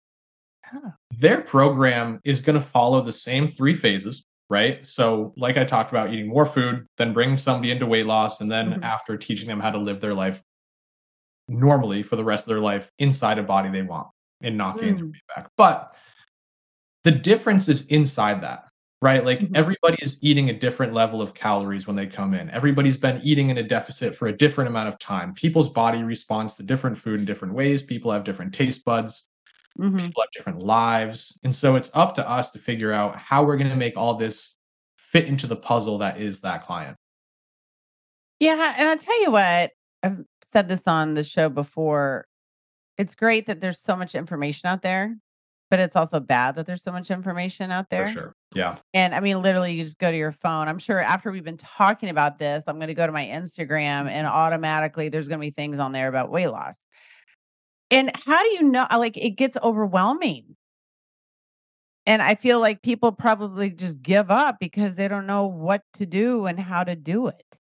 their 1.12 1.41
program 1.41 2.19
is 2.24 2.41
going 2.41 2.60
to 2.60 2.65
follow 2.65 3.01
the 3.01 3.12
same 3.12 3.48
three 3.48 3.74
phases, 3.74 4.25
right? 4.50 4.86
So, 4.86 5.34
like 5.38 5.58
I 5.58 5.66
talked 5.66 5.92
about, 5.92 6.13
eating 6.13 6.27
more 6.27 6.46
food, 6.46 6.86
then 6.98 7.13
bringing 7.13 7.38
somebody 7.38 7.72
into 7.72 7.86
weight 7.86 8.06
loss, 8.06 8.42
and 8.42 8.50
then 8.51 8.72
mm-hmm. 8.72 8.84
after 8.84 9.18
teaching 9.18 9.48
them 9.48 9.60
how 9.60 9.72
to 9.72 9.77
live 9.77 10.00
their 10.00 10.13
life 10.13 10.42
normally 11.50 12.04
for 12.04 12.16
the 12.16 12.24
rest 12.24 12.46
of 12.46 12.50
their 12.50 12.60
life 12.60 12.92
inside 13.00 13.38
a 13.39 13.44
body 13.44 13.70
they 13.70 13.82
want 13.82 14.08
and 14.42 14.58
not 14.58 14.80
gaining 14.80 14.98
mm. 14.98 15.12
weight 15.13 15.22
back. 15.36 15.50
But 15.56 15.96
the 17.04 17.12
difference 17.12 17.70
is 17.70 17.86
inside 17.88 18.42
that. 18.42 18.66
right? 19.00 19.24
Like 19.24 19.42
Mhm. 19.42 19.56
everybody 19.56 19.98
is 20.01 20.18
eating 20.22 20.50
a 20.50 20.54
different 20.54 20.92
level 20.92 21.22
of 21.22 21.36
calories 21.36 21.86
when 21.86 21.96
they 21.96 22.08
come 22.08 22.34
in. 22.34 22.50
Everybody's 22.50 22.98
been 22.98 23.22
eating 23.24 23.51
in 23.51 23.60
a 23.60 23.63
deficit 23.63 24.16
for 24.16 24.27
a 24.27 24.36
different 24.36 24.70
amount 24.70 24.89
of 24.89 24.98
time. 24.98 25.36
People's 25.36 25.70
body 25.70 26.01
responds 26.01 26.56
to 26.56 26.63
different 26.63 26.98
food 26.98 27.20
in 27.20 27.25
different 27.25 27.54
ways. 27.54 27.84
People 27.84 28.12
have 28.12 28.24
different 28.24 28.56
taste 28.56 28.84
buds. 28.84 29.27
Mhm. 29.77 30.00
People 30.00 30.24
have 30.24 30.31
different 30.31 30.63
lives. 30.63 31.39
And 31.43 31.53
so 31.53 31.75
it's 31.75 31.91
up 31.93 32.15
to 32.15 32.29
us 32.29 32.51
to 32.51 32.60
figure 32.60 32.91
out 32.91 33.15
how 33.15 33.43
we're 33.43 33.57
going 33.57 33.69
to 33.69 33.75
make 33.75 33.96
all 33.98 34.15
this 34.15 34.57
fit 34.98 35.25
into 35.25 35.48
the 35.48 35.55
puzzle 35.55 35.98
that 36.00 36.19
is 36.19 36.41
that 36.41 36.63
client. 36.63 36.98
Yeah, 38.39 38.75
and 38.77 38.88
I'll 38.88 38.98
tell 38.98 39.22
you 39.22 39.31
what, 39.31 39.72
I've 40.03 40.24
said 40.43 40.69
this 40.69 40.84
on 40.86 41.15
the 41.15 41.24
show 41.24 41.50
before. 41.50 42.25
It's 42.98 43.15
great 43.15 43.46
that 43.48 43.62
there's 43.62 43.79
so 43.79 43.96
much 43.96 44.15
information 44.15 44.69
out 44.69 44.81
there, 44.81 45.15
but 45.69 45.79
it's 45.79 45.96
also 45.96 46.19
bad 46.19 46.55
that 46.55 46.65
there's 46.65 46.84
so 46.84 46.91
much 46.91 47.10
information 47.10 47.72
out 47.72 47.89
there. 47.89 48.07
For 48.07 48.13
sure. 48.13 48.36
Yeah. 48.53 48.77
And 48.93 49.13
I 49.15 49.19
mean, 49.19 49.41
literally, 49.41 49.74
you 49.74 49.84
just 49.84 49.98
go 50.00 50.12
to 50.12 50.17
your 50.17 50.31
phone. 50.31 50.67
I'm 50.67 50.79
sure 50.79 51.00
after 51.00 51.31
we've 51.31 51.43
been 51.43 51.57
talking 51.57 52.10
about 52.10 52.38
this, 52.38 52.63
I'm 52.67 52.77
going 52.77 52.88
to 52.88 52.93
go 52.93 53.05
to 53.05 53.12
my 53.12 53.25
Instagram 53.25 54.07
and 54.07 54.27
automatically 54.27 55.10
there's 55.10 55.27
going 55.27 55.39
to 55.39 55.46
be 55.46 55.51
things 55.51 55.79
on 55.79 55.91
there 55.91 56.07
about 56.07 56.31
weight 56.31 56.48
loss. 56.48 56.81
And 57.91 58.12
how 58.25 58.41
do 58.44 58.50
you 58.50 58.63
know? 58.63 58.86
Like, 58.91 59.17
it 59.17 59.32
gets 59.32 59.58
overwhelming. 59.63 60.56
And 62.06 62.22
I 62.22 62.36
feel 62.36 62.60
like 62.60 62.82
people 62.82 63.12
probably 63.12 63.70
just 63.70 64.01
give 64.01 64.32
up 64.32 64.58
because 64.60 64.96
they 64.96 65.08
don't 65.08 65.25
know 65.27 65.46
what 65.46 65.82
to 65.96 66.06
do 66.06 66.46
and 66.46 66.60
how 66.60 66.84
to 66.84 66.96
do 66.96 67.27
it. 67.27 67.60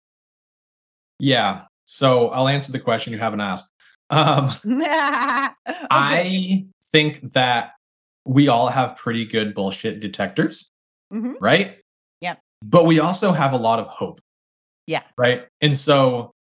Yeah. 1.19 1.63
So 1.85 2.29
I'll 2.29 2.47
answer 2.47 2.71
the 2.71 2.79
question 2.79 3.13
you 3.13 3.19
haven't 3.19 3.41
asked. 3.41 3.71
Um, 4.11 4.51
okay. 4.63 4.85
I 5.89 6.65
think 6.91 7.33
that 7.33 7.71
we 8.23 8.49
all 8.49 8.67
have 8.67 8.95
pretty 8.97 9.25
good 9.25 9.55
bullshit 9.55 9.99
detectors, 9.99 10.69
Mhm. 11.11 11.33
right? 11.41 11.79
Yep. 12.21 12.39
But 12.61 12.85
we 12.85 12.99
also 12.99 13.31
have 13.31 13.53
a 13.53 13.57
lot 13.57 13.79
of 13.79 13.87
hope, 13.87 14.21
Yeah. 14.85 15.01
right? 15.17 15.47
And 15.59 15.75
so 15.75 16.34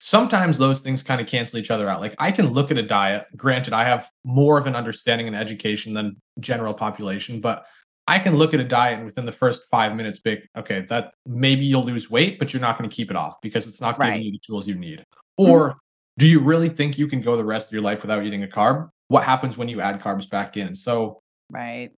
sometimes 0.00 0.58
those 0.58 0.80
things 0.80 1.02
kind 1.02 1.20
of 1.20 1.26
cancel 1.26 1.58
each 1.58 1.70
other 1.70 1.88
out. 1.88 2.00
Like 2.00 2.14
I 2.18 2.30
can 2.32 2.52
look 2.52 2.70
at 2.70 2.78
a 2.78 2.82
diet, 2.82 3.26
granted, 3.36 3.72
I 3.72 3.84
have 3.84 4.08
more 4.24 4.58
of 4.58 4.66
an 4.66 4.76
understanding 4.76 5.26
and 5.26 5.36
education 5.36 5.94
than 5.94 6.20
general 6.40 6.74
population, 6.74 7.40
but 7.40 7.66
I 8.06 8.18
can 8.18 8.36
look 8.36 8.54
at 8.54 8.60
a 8.60 8.64
diet 8.64 8.96
and 8.96 9.04
within 9.04 9.26
the 9.26 9.32
first 9.32 9.62
five 9.70 9.94
minutes, 9.94 10.18
big, 10.18 10.46
okay, 10.56 10.86
that 10.88 11.12
maybe 11.26 11.66
you'll 11.66 11.84
lose 11.84 12.08
weight, 12.10 12.38
but 12.38 12.52
you're 12.52 12.62
not 12.62 12.78
going 12.78 12.88
to 12.88 12.94
keep 12.94 13.10
it 13.10 13.16
off 13.16 13.40
because 13.42 13.66
it's 13.66 13.80
not 13.80 13.98
giving 13.98 14.12
Right. 14.14 14.22
you 14.24 14.32
the 14.32 14.38
tools 14.38 14.66
you 14.66 14.76
need. 14.76 15.00
Mm-hmm. 15.38 15.50
Or 15.50 15.76
do 16.16 16.26
you 16.26 16.40
really 16.40 16.68
think 16.68 16.96
you 16.96 17.06
can 17.06 17.20
go 17.20 17.36
the 17.36 17.44
rest 17.44 17.68
of 17.68 17.72
your 17.72 17.82
life 17.82 18.00
without 18.02 18.24
eating 18.24 18.42
a 18.44 18.46
carb? 18.46 18.88
What 19.08 19.24
happens 19.24 19.56
when 19.58 19.68
you 19.68 19.80
add 19.80 20.00
carbs 20.00 20.28
back 20.28 20.56
in? 20.56 20.74
So 20.74 21.20
Right. 21.50 21.90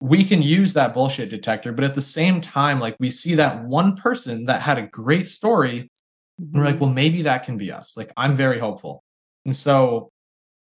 we 0.00 0.24
can 0.24 0.40
use 0.42 0.72
that 0.74 0.94
bullshit 0.94 1.30
detector, 1.30 1.72
but 1.72 1.84
at 1.84 1.94
the 1.94 2.00
same 2.02 2.40
time, 2.40 2.78
like 2.78 2.96
we 3.00 3.10
see 3.10 3.34
that 3.34 3.64
one 3.64 3.96
person 3.96 4.44
that 4.44 4.62
had 4.62 4.78
a 4.78 4.86
great 4.86 5.26
story, 5.26 5.90
and 6.38 6.52
we're 6.52 6.64
like, 6.64 6.80
well, 6.80 6.90
maybe 6.90 7.22
that 7.22 7.44
can 7.44 7.56
be 7.56 7.72
us. 7.72 7.96
Like 7.96 8.12
I'm 8.16 8.34
very 8.36 8.58
hopeful. 8.58 9.02
And 9.44 9.54
so 9.54 10.10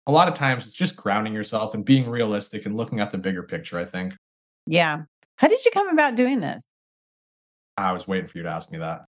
a 0.06 0.12
lot 0.12 0.28
of 0.28 0.34
times 0.34 0.66
it's 0.66 0.74
just 0.74 0.96
grounding 0.96 1.34
yourself 1.34 1.74
and 1.74 1.84
being 1.84 2.08
realistic 2.08 2.64
and 2.66 2.76
looking 2.76 3.00
at 3.00 3.10
the 3.10 3.18
bigger 3.18 3.42
picture, 3.42 3.78
I 3.78 3.84
think. 3.84 4.14
yeah. 4.66 5.02
How 5.36 5.46
did 5.46 5.64
you 5.64 5.70
come 5.72 5.88
about 5.88 6.16
doing 6.16 6.40
this? 6.40 6.68
I 7.76 7.92
was 7.92 8.08
waiting 8.08 8.26
for 8.26 8.38
you 8.38 8.42
to 8.44 8.50
ask 8.50 8.72
me 8.72 8.78
that. 8.78 9.04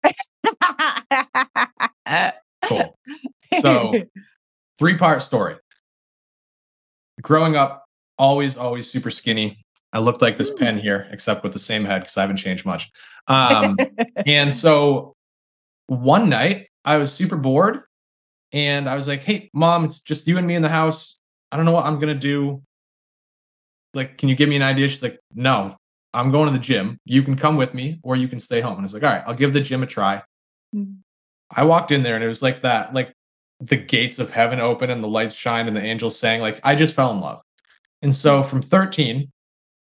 Cool. 2.64 2.98
So- 3.62 3.94
Three 4.78 4.98
part 4.98 5.22
story. 5.22 5.56
Growing 7.22 7.56
up, 7.56 7.86
always, 8.18 8.58
always 8.58 8.90
super 8.92 9.10
skinny. 9.10 9.64
I 9.94 10.00
looked 10.00 10.22
like 10.22 10.36
this 10.36 10.52
pen 10.52 10.78
here, 10.78 11.08
except 11.12 11.44
with 11.44 11.54
the 11.54 11.60
same 11.60 11.86
head 11.86 12.02
because 12.02 12.18
I 12.18 12.22
haven't 12.22 12.38
changed 12.38 12.66
much. 12.66 12.90
Um, 13.28 13.78
and 14.26 14.54
so 14.54 15.15
one 15.88 16.30
night 16.30 16.68
I 16.84 16.98
was 16.98 17.12
super 17.14 17.36
bored 17.36 17.82
and 18.52 18.90
I 18.90 18.96
was 18.96 19.08
like, 19.08 19.24
Hey, 19.24 19.50
mom, 19.54 19.86
it's 19.86 20.00
just 20.00 20.28
you 20.28 20.38
and 20.38 20.48
me 20.48 20.56
in 20.56 20.62
the 20.62 20.70
house. 20.70 21.20
I 21.52 21.58
don't 21.58 21.66
know 21.66 21.72
what 21.72 21.86
I'm 21.86 22.00
going 22.00 22.14
to 22.14 22.20
do. 22.20 22.62
Like, 23.94 24.18
can 24.18 24.30
you 24.30 24.36
give 24.36 24.50
me 24.50 24.56
an 24.56 24.62
idea? 24.62 24.88
She's 24.88 25.04
like, 25.04 25.20
No, 25.34 25.76
I'm 26.14 26.32
going 26.32 26.48
to 26.48 26.54
the 26.54 26.60
gym. 26.60 27.00
You 27.06 27.24
can 27.24 27.36
come 27.36 27.58
with 27.58 27.74
me 27.74 28.00
or 28.04 28.16
you 28.16 28.28
can 28.28 28.40
stay 28.40 28.62
home. 28.62 28.74
And 28.74 28.82
I 28.82 28.84
was 28.84 28.94
like, 28.94 29.04
All 29.04 29.10
right, 29.10 29.24
I'll 29.28 29.34
give 29.34 29.54
the 29.54 29.62
gym 29.62 29.84
a 29.84 29.88
try. 29.88 30.22
Mm. 30.76 30.98
I 31.56 31.64
walked 31.64 31.92
in 31.92 32.04
there 32.04 32.16
and 32.16 32.24
it 32.24 32.28
was 32.28 32.42
like 32.42 32.62
that, 32.62 32.94
like 32.94 33.14
the 33.60 33.78
gates 33.78 34.20
of 34.20 34.32
heaven 34.32 34.60
open 34.60 34.90
and 34.90 35.04
the 35.04 35.08
lights 35.08 35.34
shine 35.34 35.68
and 35.68 35.76
the 35.76 35.82
angels 35.82 36.20
sang. 36.20 36.42
Like, 36.42 36.60
I 36.64 36.76
just 36.76 36.96
fell 36.96 37.12
in 37.12 37.22
love. 37.22 37.42
And 38.02 38.14
so 38.14 38.44
from 38.44 38.62
13 38.62 39.32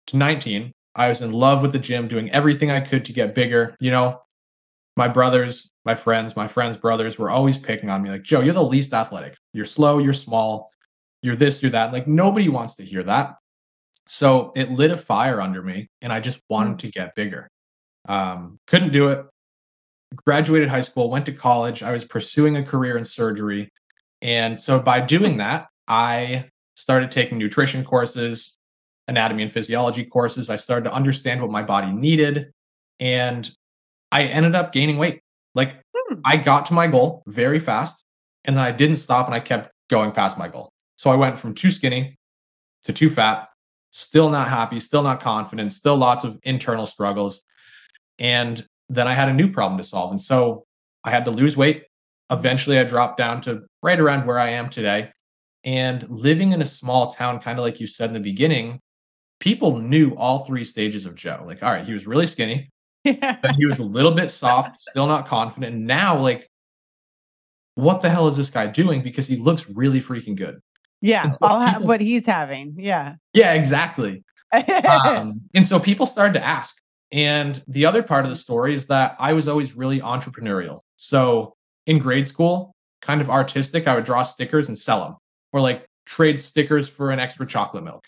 to 0.09 0.17
19, 0.17 0.73
I 0.95 1.09
was 1.09 1.21
in 1.21 1.33
love 1.33 1.63
with 1.63 1.73
the 1.73 1.79
gym, 1.79 2.09
doing 2.09 2.31
everything 2.31 2.71
I 2.71 2.81
could 2.81 3.05
to 3.07 3.13
get 3.13 3.35
bigger. 3.35 3.77
You 3.81 3.91
know, 3.91 4.21
my 4.99 5.07
brothers, 5.07 5.71
my 5.85 5.95
friends, 5.95 6.35
my 6.35 6.49
friends' 6.49 6.77
brothers 6.77 7.17
were 7.19 7.31
always 7.31 7.57
picking 7.57 7.89
on 7.89 8.03
me, 8.03 8.11
like, 8.11 8.25
Joe, 8.25 8.41
you're 8.41 8.53
the 8.53 8.63
least 8.63 8.93
athletic. 8.93 9.37
You're 9.53 9.65
slow, 9.65 9.99
you're 10.01 10.13
small, 10.13 10.69
you're 11.23 11.37
this, 11.37 11.63
you're 11.63 11.71
that. 11.71 11.93
Like, 11.93 12.09
nobody 12.09 12.49
wants 12.49 12.75
to 12.77 12.85
hear 12.85 13.05
that. 13.05 13.37
So 14.09 14.53
it 14.57 14.73
lit 14.73 14.91
a 14.91 14.97
fire 14.97 15.41
under 15.41 15.63
me, 15.63 15.89
and 16.03 16.13
I 16.13 16.19
just 16.19 16.41
wanted 16.51 16.81
to 16.81 16.91
get 16.91 17.15
bigger. 17.15 17.49
Um, 18.09 18.59
couldn't 18.67 18.93
do 18.93 19.11
it. 19.11 19.25
Graduated 20.17 20.69
high 20.69 20.81
school, 20.81 21.11
went 21.11 21.27
to 21.27 21.33
college. 21.33 21.85
I 21.85 21.93
was 21.93 22.05
pursuing 22.05 22.57
a 22.57 22.65
career 22.65 22.99
in 22.99 23.05
surgery. 23.05 23.71
And 24.21 24.59
so 24.59 24.81
by 24.81 25.01
doing 25.01 25.37
that, 25.37 25.69
I 25.87 26.51
started 26.75 27.13
taking 27.13 27.39
nutrition 27.39 27.85
courses, 27.85 28.59
anatomy 29.07 29.45
and 29.45 29.53
physiology 29.53 30.05
courses. 30.05 30.51
I 30.51 30.57
started 30.57 30.89
to 30.89 30.93
understand 30.93 31.41
what 31.41 31.53
my 31.53 31.63
body 31.63 31.93
needed. 31.93 32.51
And 32.99 33.49
I 34.11 34.25
ended 34.25 34.55
up 34.55 34.73
gaining 34.73 34.99
weight. 34.99 35.21
Like 35.55 35.83
Hmm. 36.09 36.21
I 36.25 36.37
got 36.37 36.67
to 36.67 36.75
my 36.75 36.87
goal 36.87 37.23
very 37.27 37.59
fast. 37.59 38.05
And 38.45 38.57
then 38.57 38.65
I 38.65 38.73
didn't 38.73 38.97
stop 38.97 39.27
and 39.27 39.35
I 39.35 39.41
kept 39.41 39.71
going 39.91 40.13
past 40.13 40.39
my 40.39 40.49
goal. 40.49 40.73
So 40.97 41.11
I 41.11 41.17
went 41.17 41.39
from 41.39 41.55
too 41.55 41.71
skinny 41.71 42.19
to 42.85 42.93
too 42.93 43.11
fat, 43.11 43.49
still 43.91 44.31
not 44.31 44.49
happy, 44.49 44.81
still 44.81 45.03
not 45.03 45.21
confident, 45.21 45.73
still 45.73 45.97
lots 45.97 46.25
of 46.25 46.39
internal 46.43 46.87
struggles. 46.87 47.43
And 48.19 48.65
then 48.89 49.07
I 49.07 49.15
had 49.15 49.29
a 49.29 49.35
new 49.35 49.51
problem 49.51 49.79
to 49.79 49.85
solve. 49.85 50.11
And 50.11 50.21
so 50.21 50.65
I 51.05 51.11
had 51.11 51.25
to 51.27 51.31
lose 51.31 51.57
weight. 51.57 51.85
Eventually, 52.31 52.79
I 52.79 52.85
dropped 52.85 53.17
down 53.17 53.41
to 53.43 53.65
right 53.83 53.99
around 53.99 54.27
where 54.27 54.39
I 54.39 54.51
am 54.51 54.69
today. 54.69 55.11
And 55.65 56.09
living 56.09 56.53
in 56.53 56.63
a 56.63 56.67
small 56.67 57.09
town, 57.09 57.41
kind 57.41 57.59
of 57.59 57.65
like 57.65 57.81
you 57.81 57.87
said 57.87 58.11
in 58.11 58.15
the 58.15 58.21
beginning, 58.21 58.81
people 59.41 59.79
knew 59.79 60.15
all 60.17 60.45
three 60.45 60.65
stages 60.65 61.07
of 61.07 61.15
Joe. 61.15 61.43
Like, 61.47 61.63
all 61.63 61.71
right, 61.71 61.87
he 61.87 61.93
was 61.93 62.07
really 62.07 62.27
skinny, 62.27 62.71
then 63.05 63.55
he 63.57 63.67
was 63.67 63.79
a 63.79 63.85
little 63.85 64.13
bit 64.13 64.31
soft, 64.31 64.81
still 64.81 65.07
not 65.07 65.27
confident. 65.27 65.75
And 65.75 65.87
now, 65.87 66.19
like, 66.19 66.49
what 67.75 68.01
the 68.01 68.11
hell 68.11 68.29
is 68.29 68.37
this 68.37 68.51
guy 68.51 68.67
doing? 68.67 69.03
Because 69.03 69.27
he 69.27 69.37
looks 69.37 69.69
really 69.71 70.01
freaking 70.01 70.37
good. 70.37 70.61
yeah. 71.01 71.31
so 71.31 71.47
I'll 71.47 71.61
have 71.61 71.83
what 71.83 72.01
he's 72.01 72.27
having. 72.27 72.75
Yeah. 72.79 73.15
Yeah, 73.33 73.55
exactly. 73.55 74.25
um, 75.07 75.43
and 75.55 75.67
so 75.67 75.79
people 75.79 76.07
started 76.07 76.35
to 76.35 76.45
ask. 76.45 76.77
And 77.13 77.63
the 77.69 77.87
other 77.87 78.03
part 78.03 78.25
of 78.25 78.31
the 78.31 78.37
story 78.37 78.75
is 78.75 78.87
that 78.89 79.17
I 79.19 79.33
was 79.33 79.49
always 79.49 79.77
really 79.77 80.01
entrepreneurial. 80.01 80.81
So 80.97 81.55
in 81.87 81.99
grade 81.99 82.27
school, 82.27 82.75
kind 83.01 83.21
of 83.21 83.31
artistic, 83.31 83.87
I 83.87 83.95
would 83.95 84.05
draw 84.05 84.23
stickers 84.23 84.69
and 84.69 84.77
sell 84.77 85.05
them, 85.05 85.17
or 85.53 85.61
like 85.61 85.87
trade 86.05 86.43
stickers 86.43 86.89
for 86.89 87.11
an 87.11 87.19
extra 87.19 87.47
chocolate 87.47 87.85
milk. 87.85 88.05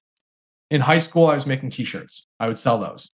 In 0.71 0.81
high 0.81 0.99
school, 0.99 1.27
I 1.27 1.35
was 1.35 1.47
making 1.47 1.71
t 1.71 1.85
shirts, 1.85 2.27
I 2.39 2.49
would 2.49 2.59
sell 2.59 2.79
those. 2.79 3.11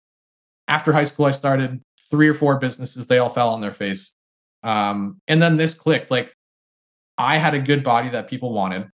After 0.67 0.93
high 0.93 1.03
school, 1.03 1.25
I 1.25 1.31
started 1.31 1.81
three 2.09 2.27
or 2.27 2.33
four 2.33 2.59
businesses, 2.59 3.07
they 3.07 3.17
all 3.17 3.29
fell 3.29 3.49
on 3.49 3.61
their 3.61 3.71
face. 3.71 4.13
Um, 4.63 5.21
and 5.27 5.41
then 5.41 5.55
this 5.55 5.73
clicked 5.73 6.11
like, 6.11 6.35
I 7.17 7.37
had 7.37 7.53
a 7.53 7.59
good 7.59 7.83
body 7.83 8.09
that 8.09 8.27
people 8.27 8.53
wanted. 8.53 8.89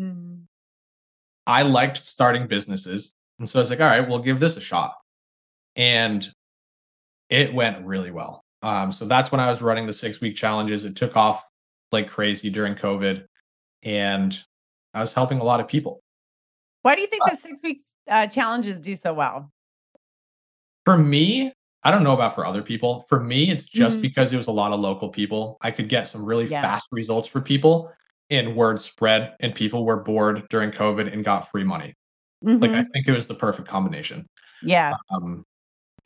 Mm. 0.00 0.42
I 1.46 1.62
liked 1.62 1.96
starting 1.96 2.46
businesses. 2.46 3.14
And 3.38 3.48
so 3.48 3.58
I 3.58 3.62
was 3.62 3.70
like, 3.70 3.80
all 3.80 3.86
right, 3.86 4.06
we'll 4.06 4.18
give 4.18 4.38
this 4.38 4.56
a 4.56 4.60
shot. 4.60 4.94
And 5.76 6.28
it 7.30 7.54
went 7.54 7.84
really 7.86 8.10
well. 8.10 8.44
Um, 8.62 8.92
so 8.92 9.06
that's 9.06 9.32
when 9.32 9.40
I 9.40 9.48
was 9.48 9.62
running 9.62 9.86
the 9.86 9.92
six 9.92 10.20
week 10.20 10.36
challenges. 10.36 10.84
It 10.84 10.96
took 10.96 11.16
off 11.16 11.44
like 11.92 12.08
crazy 12.08 12.50
during 12.50 12.74
COVID. 12.74 13.24
And 13.82 14.38
I 14.92 15.00
was 15.00 15.14
helping 15.14 15.40
a 15.40 15.44
lot 15.44 15.60
of 15.60 15.68
people. 15.68 16.00
Why 16.82 16.94
do 16.94 17.00
you 17.00 17.06
think 17.06 17.22
the 17.28 17.36
six 17.36 17.62
weeks 17.62 17.96
uh, 18.08 18.26
challenges 18.26 18.80
do 18.80 18.94
so 18.96 19.14
well? 19.14 19.50
For 20.88 20.96
me, 20.96 21.52
I 21.82 21.90
don't 21.90 22.02
know 22.02 22.14
about 22.14 22.34
for 22.34 22.46
other 22.46 22.62
people. 22.62 23.04
For 23.10 23.20
me, 23.20 23.50
it's 23.50 23.66
just 23.66 23.98
Mhm. 23.98 24.00
because 24.00 24.32
it 24.32 24.38
was 24.38 24.46
a 24.46 24.52
lot 24.52 24.72
of 24.72 24.80
local 24.80 25.10
people. 25.10 25.58
I 25.60 25.70
could 25.70 25.90
get 25.90 26.06
some 26.06 26.24
really 26.24 26.46
Yeah. 26.46 26.62
fast 26.62 26.88
results 26.92 27.28
for 27.28 27.42
people, 27.42 27.92
and 28.30 28.56
word 28.56 28.80
spread, 28.80 29.36
and 29.40 29.54
people 29.54 29.84
were 29.84 30.02
bored 30.02 30.48
during 30.48 30.70
COVID 30.70 31.12
and 31.12 31.22
got 31.22 31.50
free 31.50 31.62
money. 31.62 31.94
Like, 32.40 32.70
I 32.70 32.80
Mhm. 32.80 32.90
think 32.90 33.06
it 33.06 33.12
was 33.12 33.28
the 33.28 33.34
perfect 33.34 33.68
combination. 33.68 34.26
yeah. 34.62 34.94
Um, 35.10 35.44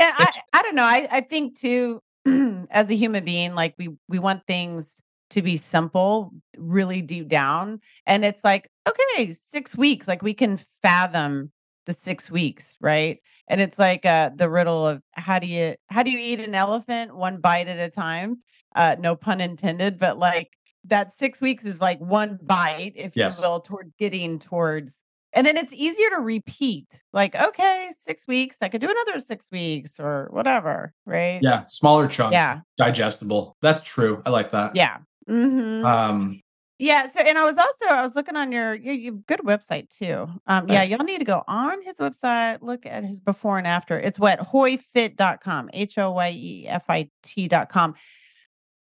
And 0.01 0.13
I, 0.19 0.33
I 0.53 0.63
don't 0.63 0.75
know. 0.75 0.83
I, 0.83 1.07
I 1.13 1.21
think 1.21 1.57
too, 1.57 2.01
as 2.73 2.91
a 2.91 2.97
human 2.97 3.25
being, 3.25 3.55
like 3.55 3.77
we 3.79 3.91
we 4.09 4.19
want 4.19 4.45
things 4.49 5.01
to 5.31 5.43
be 5.43 5.59
simple, 5.59 6.33
really 6.59 7.03
deep 7.03 7.29
down. 7.29 7.81
And 8.05 8.25
it's 8.25 8.43
like, 8.43 8.69
okay, 8.89 9.33
six 9.33 9.77
weeks, 9.77 10.09
like 10.09 10.23
we 10.23 10.35
can 10.35 10.59
fathom 10.83 11.53
the 11.87 11.93
six 11.93 12.31
weeks, 12.31 12.77
right? 12.81 13.19
And 13.49 13.61
it's 13.61 13.79
like 13.79 14.07
uh, 14.07 14.31
the 14.35 14.49
riddle 14.49 14.87
of 14.87 15.03
how 15.13 15.39
do 15.39 15.47
you 15.47 15.75
how 15.89 16.03
do 16.03 16.11
you 16.11 16.19
eat 16.19 16.41
an 16.41 16.55
elephant 16.55 17.15
one 17.17 17.41
bite 17.41 17.69
at 17.69 17.79
a 17.79 17.91
time? 17.91 18.39
Uh, 18.75 18.97
no 18.99 19.15
pun 19.17 19.41
intended, 19.41 19.99
but 19.99 20.19
like 20.19 20.51
that 20.85 21.13
six 21.13 21.41
weeks 21.41 21.65
is 21.65 21.81
like 21.81 21.99
one 22.01 22.39
bite, 22.43 22.93
if 22.97 23.17
Yes. 23.17 23.39
you 23.39 23.49
will, 23.49 23.61
towards 23.61 23.93
getting 23.99 24.39
towards. 24.39 25.03
And 25.35 25.47
then 25.47 25.57
it's 25.57 25.73
easier 25.73 26.11
to 26.11 26.21
repeat. 26.21 26.87
Like, 27.15 27.35
okay, 27.35 27.89
six 27.99 28.27
weeks, 28.29 28.59
I 28.61 28.69
could 28.69 28.83
do 28.83 28.91
another 28.91 29.19
six 29.19 29.47
weeks 29.51 29.99
or 29.99 30.29
whatever, 30.31 30.93
right? 31.07 31.41
Yeah, 31.43 31.65
smaller 31.69 32.07
chunks, 32.07 32.35
Yeah. 32.35 32.61
digestible. 32.77 33.57
That's 33.63 33.81
true. 33.81 34.23
I 34.27 34.31
like 34.31 34.51
that. 34.51 34.77
Yeah. 34.77 34.99
hmm 35.27 35.85
Um, 35.85 36.42
Yeah. 36.83 37.07
So, 37.07 37.21
and 37.21 37.39
I 37.39 37.45
was 37.45 37.57
also 37.59 37.87
I 37.87 38.03
was 38.03 38.17
looking 38.17 38.35
on 38.35 38.51
your 38.51 38.75
you, 38.75 39.23
good 39.29 39.39
website 39.45 39.89
too. 39.89 40.27
Um, 40.49 40.69
yeah, 40.69 40.81
Thanks. 40.81 40.91
y'all 40.91 41.05
need 41.05 41.19
to 41.19 41.25
go 41.25 41.45
on 41.47 41.81
his 41.81 41.95
website, 41.97 42.59
look 42.61 42.85
at 42.87 43.05
his 43.05 43.21
before 43.21 43.57
and 43.57 43.69
after. 43.69 43.97
It's 44.01 44.19
what 44.19 44.41
hoyefit.com, 44.41 45.71
H 45.73 45.97
O 45.99 46.11
Y 46.11 46.31
E 46.37 46.67
F 46.67 46.85
I 46.89 47.09
T.com. 47.23 47.95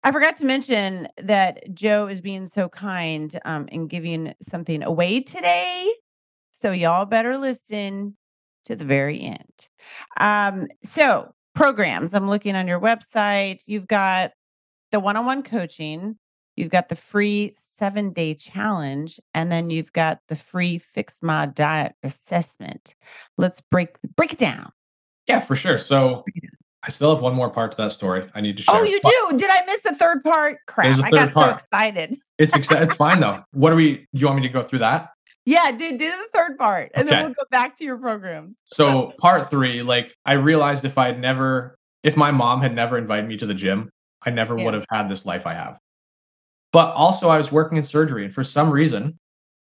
I 0.02 0.12
forgot 0.12 0.38
to 0.38 0.46
mention 0.46 1.08
that 1.18 1.74
Joe 1.74 2.06
is 2.06 2.22
being 2.22 2.46
so 2.46 2.70
kind 2.70 3.38
um 3.44 3.68
in 3.68 3.86
giving 3.86 4.32
something 4.40 4.82
away 4.82 5.20
today. 5.20 5.92
So 6.52 6.72
y'all 6.72 7.04
better 7.04 7.36
listen 7.36 8.16
to 8.64 8.76
the 8.76 8.86
very 8.86 9.20
end. 9.20 9.68
Um, 10.18 10.68
so 10.82 11.34
programs, 11.54 12.14
I'm 12.14 12.30
looking 12.30 12.56
on 12.56 12.66
your 12.66 12.80
website. 12.80 13.58
You've 13.66 13.86
got 13.86 14.30
the 14.90 15.00
one-on-one 15.00 15.42
coaching, 15.42 16.16
you've 16.56 16.70
got 16.70 16.88
the 16.88 16.96
free 16.96 17.54
seven 17.56 18.12
day 18.12 18.34
challenge, 18.34 19.20
and 19.34 19.50
then 19.50 19.70
you've 19.70 19.92
got 19.92 20.20
the 20.28 20.36
free 20.36 20.78
fix 20.78 21.22
my 21.22 21.46
diet 21.46 21.94
assessment. 22.02 22.94
Let's 23.38 23.60
break 23.60 23.96
break 24.16 24.32
it 24.32 24.38
down. 24.38 24.70
yeah, 25.26 25.40
for 25.40 25.56
sure. 25.56 25.78
So 25.78 26.24
I 26.82 26.88
still 26.90 27.14
have 27.14 27.22
one 27.22 27.34
more 27.34 27.50
part 27.50 27.72
to 27.72 27.76
that 27.78 27.92
story. 27.92 28.26
I 28.34 28.40
need 28.40 28.56
to 28.56 28.64
oh, 28.68 28.72
share. 28.74 28.82
Oh, 28.82 28.84
you 28.84 29.00
But 29.02 29.12
do? 29.30 29.38
Did 29.38 29.50
I 29.50 29.64
miss 29.66 29.82
the 29.82 29.94
third 29.94 30.22
part? 30.22 30.58
Crap. 30.66 30.98
A 30.98 31.02
I 31.04 31.10
got 31.10 31.32
part. 31.32 31.60
so 31.60 31.64
excited. 31.66 32.16
It's 32.38 32.54
it's 32.70 32.94
fine 32.94 33.20
though. 33.20 33.42
What 33.52 33.72
are 33.72 33.76
we? 33.76 34.06
You 34.12 34.26
want 34.26 34.36
me 34.36 34.42
to 34.42 34.52
go 34.52 34.62
through 34.62 34.78
that? 34.80 35.10
Yeah, 35.46 35.72
dude, 35.72 35.98
do 35.98 36.08
the 36.08 36.28
third 36.32 36.58
part. 36.58 36.90
And 36.94 37.08
then 37.08 37.24
we'll 37.24 37.34
go 37.34 37.42
back 37.50 37.74
to 37.78 37.84
your 37.84 37.96
programs. 37.96 38.58
So 38.66 39.14
part 39.18 39.48
three, 39.50 39.82
like 39.82 40.14
I 40.26 40.32
realized 40.32 40.84
if 40.84 40.98
I 40.98 41.06
had 41.06 41.18
never, 41.18 41.76
if 42.02 42.14
my 42.16 42.30
mom 42.30 42.60
had 42.60 42.74
never 42.74 42.98
invited 42.98 43.26
me 43.26 43.36
to 43.38 43.46
the 43.46 43.54
gym, 43.54 43.88
I 44.24 44.30
never 44.30 44.56
Yeah. 44.56 44.66
would 44.66 44.74
have 44.74 44.84
had 44.92 45.08
this 45.08 45.24
life 45.24 45.46
I 45.46 45.54
have. 45.54 45.78
But 46.72 46.92
also, 46.94 47.28
I 47.28 47.36
was 47.38 47.50
working 47.50 47.78
in 47.78 47.84
surgery, 47.84 48.24
and 48.24 48.32
for 48.32 48.44
some 48.44 48.70
reason, 48.70 49.18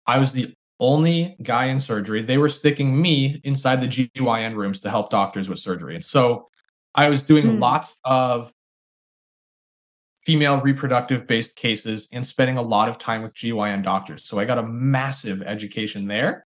I 0.08 0.18
was 0.18 0.34
the 0.34 0.54
only 0.80 1.36
guy 1.44 1.66
in 1.66 1.80
surgery. 1.80 2.22
They 2.22 2.38
were 2.38 2.50
sticking 2.50 3.00
me 3.00 3.40
inside 3.44 3.82
the 3.82 3.88
GYN 3.88 4.56
rooms 4.56 4.82
to 4.82 4.90
help 4.90 5.10
doctors 5.10 5.50
with 5.50 5.60
surgery. 5.60 5.96
And 5.96 6.04
so 6.04 6.48
I 6.96 7.10
was 7.10 7.24
doing 7.24 7.46
Hmm. 7.48 7.60
lots 7.60 8.00
of 8.04 8.52
female 10.24 10.60
reproductive 10.60 11.26
based 11.26 11.56
cases 11.56 12.08
and 12.12 12.26
spending 12.26 12.58
a 12.58 12.62
lot 12.62 12.90
of 12.90 12.98
time 12.98 13.22
with 13.22 13.34
GYN 13.36 13.82
doctors. 13.82 14.26
So 14.26 14.40
I 14.40 14.46
got 14.46 14.58
a 14.58 14.64
massive 14.64 15.42
education 15.42 16.08
there. 16.08 16.46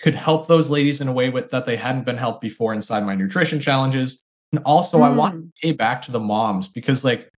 Could 0.00 0.14
help 0.14 0.46
those 0.46 0.68
ladies 0.70 1.00
in 1.00 1.08
a 1.08 1.12
way 1.12 1.30
with 1.30 1.50
that 1.50 1.64
they 1.64 1.76
hadn't 1.76 2.04
been 2.04 2.16
helped 2.16 2.40
before 2.40 2.74
inside 2.74 3.04
my 3.06 3.14
nutrition 3.14 3.60
challenges. 3.60 4.22
And 4.52 4.62
also 4.64 5.02
I 5.02 5.10
want 5.10 5.34
to 5.34 5.40
Mm. 5.40 5.50
pay 5.62 5.72
back 5.72 6.02
to 6.02 6.10
the 6.10 6.20
moms 6.20 6.68
because 6.68 7.04
like 7.04 7.30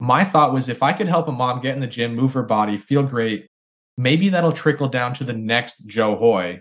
my 0.00 0.24
thought 0.24 0.52
was 0.52 0.68
if 0.68 0.82
I 0.82 0.92
could 0.92 1.08
help 1.08 1.28
a 1.28 1.32
mom 1.32 1.60
get 1.60 1.74
in 1.74 1.80
the 1.80 1.86
gym, 1.86 2.14
move 2.14 2.32
her 2.34 2.42
body, 2.42 2.76
feel 2.76 3.02
great, 3.02 3.46
maybe 3.96 4.28
that'll 4.28 4.52
trickle 4.52 4.88
down 4.88 5.14
to 5.14 5.24
the 5.24 5.32
next 5.32 5.86
Joe 5.86 6.16
Hoye. 6.16 6.60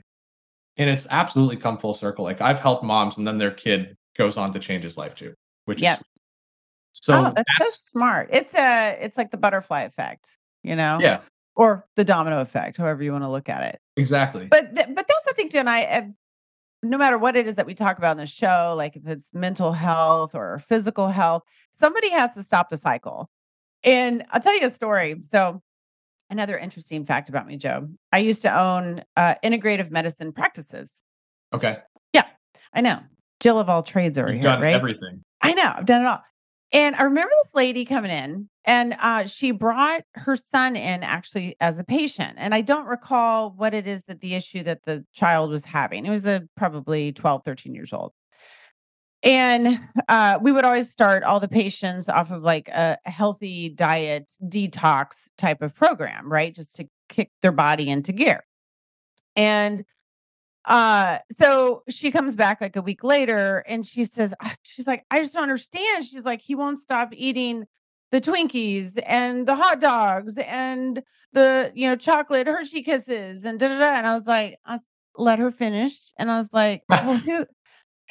And 0.78 0.90
it's 0.90 1.08
absolutely 1.12 1.58
come 1.58 1.78
full 1.78 1.94
circle. 1.94 2.24
Like 2.26 2.42
I've 2.42 2.60
helped 2.60 2.84
moms 2.84 3.18
and 3.18 3.28
then 3.28 3.38
their 3.38 3.52
kid 3.52 3.96
goes 4.18 4.38
on 4.38 4.52
to 4.54 4.60
change 4.60 4.84
his 4.84 4.98
life 4.98 5.14
too, 5.16 5.34
which 5.66 5.82
Yep. 5.82 6.00
is 6.00 6.06
so 6.94 7.26
oh, 7.28 7.34
that's, 7.36 7.58
so 7.58 7.66
smart. 7.90 8.30
It's 8.32 8.56
a 8.56 8.98
it's 9.02 9.18
like 9.18 9.32
the 9.32 9.38
butterfly 9.38 9.82
effect, 9.82 10.38
you 10.64 10.76
know? 10.76 11.00
yeah, 11.02 11.22
Or 11.56 11.86
the 11.96 12.04
domino 12.04 12.40
effect, 12.40 12.78
however 12.78 13.04
you 13.04 13.12
want 13.12 13.24
to 13.24 13.30
look 13.30 13.50
at 13.50 13.64
it. 13.74 13.80
exactly. 13.98 14.48
But 14.48 14.74
th- 14.76 14.88
but 14.90 15.08
that's 15.08 15.26
the 15.28 15.34
thing 15.36 15.50
too. 15.50 15.58
And 15.60 15.70
I 15.70 15.80
have, 15.82 16.12
no 16.84 16.98
matter 16.98 17.18
what 17.18 17.36
it 17.36 17.48
is 17.48 17.56
that 17.56 17.66
we 17.66 17.74
talk 17.74 17.98
about 17.98 18.12
on 18.12 18.18
the 18.18 18.28
show, 18.28 18.74
like 18.78 18.96
if 18.96 19.08
it's 19.08 19.34
mental 19.34 19.72
health 19.72 20.36
or 20.36 20.60
physical 20.60 21.08
health, 21.08 21.44
somebody 21.72 22.10
has 22.12 22.34
to 22.36 22.44
stop 22.44 22.70
the 22.70 22.78
cycle. 22.78 23.30
And 23.84 24.24
I'll 24.32 24.42
tell 24.42 24.58
you 24.60 24.68
a 24.68 24.70
story. 24.70 25.16
So 25.24 25.62
another 26.30 26.58
interesting 26.58 27.06
fact 27.06 27.30
about 27.30 27.48
me, 27.48 27.58
Joe. 27.58 27.90
I 28.12 28.20
used 28.20 28.42
to 28.44 28.58
own 28.58 29.04
uh, 29.16 29.36
integrative 29.44 29.92
medicine 29.92 30.32
practices. 30.34 30.92
okay. 31.54 31.78
Yeah, 32.14 32.26
I 32.74 32.82
know. 32.82 33.00
Jill 33.40 33.60
of 33.60 33.70
all 33.70 33.84
trades 33.84 34.18
over 34.18 34.30
You've 34.30 34.42
here, 34.42 34.52
done 34.52 34.62
right? 34.62 34.74
everything. 34.74 35.24
I 35.42 35.54
know. 35.54 35.74
I've 35.76 35.86
done 35.86 36.02
it 36.02 36.08
all. 36.08 36.22
And 36.74 36.96
I 36.96 37.04
remember 37.04 37.32
this 37.44 37.54
lady 37.54 37.86
coming 37.86 38.10
in 38.10 38.50
and 38.66 38.96
uh, 39.00 39.28
she 39.28 39.52
brought 39.52 40.02
her 40.16 40.36
son 40.36 40.76
in 40.76 41.04
actually 41.04 41.56
as 41.62 41.78
a 41.78 41.84
patient. 41.84 42.34
And 42.38 42.56
I 42.56 42.62
don't 42.62 42.88
recall 42.88 43.52
what 43.52 43.76
it 43.76 43.86
is 43.86 44.06
that 44.06 44.22
the 44.22 44.34
issue 44.34 44.64
that 44.64 44.84
the 44.84 45.06
child 45.14 45.52
was 45.52 45.66
having. 45.66 46.06
It 46.08 46.10
was 46.10 46.26
a 46.26 46.48
probably 46.58 47.12
12, 47.12 47.44
13 47.46 47.76
years 47.76 47.94
old. 47.94 48.12
And 49.22 49.80
uh, 50.10 50.40
we 50.42 50.52
would 50.52 50.66
always 50.66 50.90
start 50.90 51.24
all 51.24 51.40
the 51.40 51.48
patients 51.48 52.10
off 52.10 52.32
of 52.32 52.44
like 52.44 52.68
a, 52.70 52.98
a 53.06 53.10
healthy 53.10 53.70
diet 53.70 54.32
detox 54.44 55.30
type 55.38 55.62
of 55.62 55.76
program, 55.76 56.30
right? 56.30 56.54
Just 56.54 56.76
to 56.78 56.88
kick 57.08 57.30
their 57.42 57.54
body 57.54 57.90
into 57.90 58.12
gear. 58.12 58.44
And 59.36 59.86
uh 60.66 61.18
so 61.38 61.84
she 61.90 62.10
comes 62.10 62.36
back 62.36 62.62
like 62.62 62.76
a 62.76 62.82
week 62.82 63.04
later 63.04 63.64
and 63.68 63.86
she 63.86 64.06
says 64.06 64.34
she's 64.62 64.88
like 64.88 65.06
i 65.12 65.20
just 65.20 65.34
don't 65.34 65.44
understand. 65.44 66.06
She's 66.06 66.26
like 66.26 66.42
he 66.42 66.56
won't 66.56 66.80
stop 66.80 67.10
eating 67.14 67.66
the 68.12 68.22
twinkies 68.22 68.98
and 69.06 69.48
the 69.48 69.56
hot 69.56 69.82
dogs 69.82 70.38
and 70.38 71.04
the 71.34 71.72
you 71.76 71.90
know 71.90 71.96
chocolate 71.96 72.48
hershey 72.48 72.82
kisses 72.82 73.44
and 73.44 73.60
da 73.60 73.68
da 73.68 73.80
da. 73.80 73.94
And 73.98 74.08
i 74.08 74.14
was 74.14 74.26
like 74.26 74.58
I 74.66 74.80
let 75.18 75.40
her 75.40 75.52
finish. 75.52 76.14
And 76.18 76.32
i 76.32 76.38
was 76.38 76.54
like 76.54 76.84
well 76.88 77.18
who 77.18 77.46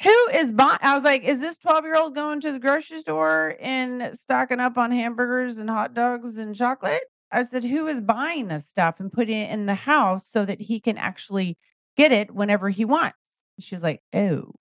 who 0.01 0.27
is 0.33 0.51
buying 0.51 0.79
i 0.81 0.95
was 0.95 1.03
like 1.03 1.23
is 1.23 1.39
this 1.39 1.57
12 1.57 1.85
year 1.85 1.95
old 1.95 2.13
going 2.13 2.41
to 2.41 2.51
the 2.51 2.59
grocery 2.59 2.99
store 2.99 3.55
and 3.61 4.15
stocking 4.17 4.59
up 4.59 4.77
on 4.77 4.91
hamburgers 4.91 5.57
and 5.57 5.69
hot 5.69 5.93
dogs 5.93 6.37
and 6.37 6.55
chocolate? 6.55 7.03
I 7.31 7.41
said 7.41 7.63
who 7.63 7.87
is 7.87 7.99
buying 7.99 8.47
this 8.47 8.69
stuff 8.69 8.99
and 8.99 9.11
putting 9.11 9.37
it 9.37 9.51
in 9.51 9.65
the 9.65 9.73
house 9.73 10.27
so 10.29 10.45
that 10.45 10.61
he 10.61 10.79
can 10.79 10.99
actually 10.99 11.57
get 11.97 12.11
it 12.11 12.33
whenever 12.33 12.69
he 12.69 12.85
wants. 12.85 13.17
She 13.59 13.75
was 13.75 13.83
like, 13.83 14.01
oh. 14.13 14.53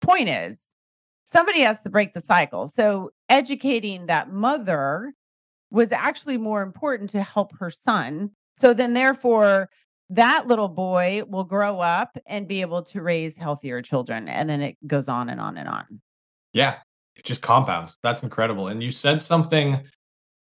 Point 0.00 0.28
is, 0.28 0.58
somebody 1.24 1.60
has 1.60 1.80
to 1.82 1.90
break 1.90 2.14
the 2.14 2.20
cycle. 2.20 2.68
So 2.68 3.10
educating 3.28 4.06
that 4.06 4.30
mother 4.30 5.12
was 5.70 5.90
actually 5.90 6.38
more 6.38 6.62
important 6.62 7.10
to 7.10 7.22
help 7.22 7.56
her 7.58 7.70
son. 7.70 8.30
So 8.56 8.72
then, 8.72 8.94
therefore, 8.94 9.68
that 10.10 10.46
little 10.46 10.68
boy 10.68 11.22
will 11.26 11.44
grow 11.44 11.80
up 11.80 12.16
and 12.26 12.46
be 12.46 12.60
able 12.60 12.82
to 12.84 13.02
raise 13.02 13.36
healthier 13.36 13.82
children. 13.82 14.28
And 14.28 14.48
then 14.48 14.60
it 14.60 14.76
goes 14.86 15.08
on 15.08 15.28
and 15.28 15.40
on 15.40 15.56
and 15.56 15.68
on. 15.68 16.00
Yeah. 16.52 16.76
It 17.16 17.24
just 17.24 17.42
compounds. 17.42 17.96
That's 18.02 18.22
incredible. 18.22 18.68
And 18.68 18.82
you 18.82 18.90
said 18.90 19.20
something, 19.22 19.82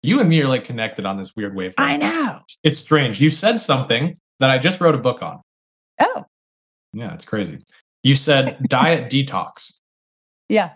you 0.04 0.20
and 0.20 0.30
me 0.30 0.42
are 0.42 0.48
like 0.48 0.66
connected 0.66 1.06
on 1.06 1.18
this 1.18 1.36
weird 1.36 1.56
wavelength. 1.56 1.80
I 1.80 1.98
know. 1.98 2.42
It's 2.64 2.78
strange. 2.78 3.20
You 3.20 3.32
said 3.32 3.58
something 3.58 4.18
that 4.40 4.50
I 4.50 4.58
just 4.58 4.82
wrote 4.82 4.94
a 4.94 5.00
book 5.00 5.24
on. 5.24 5.42
Oh, 6.00 6.26
Yeah, 6.94 7.14
it's 7.14 7.26
crazy. 7.26 7.60
You 8.04 8.16
said 8.16 8.58
diet 8.70 9.12
detox. 9.12 9.80
yeah. 10.50 10.74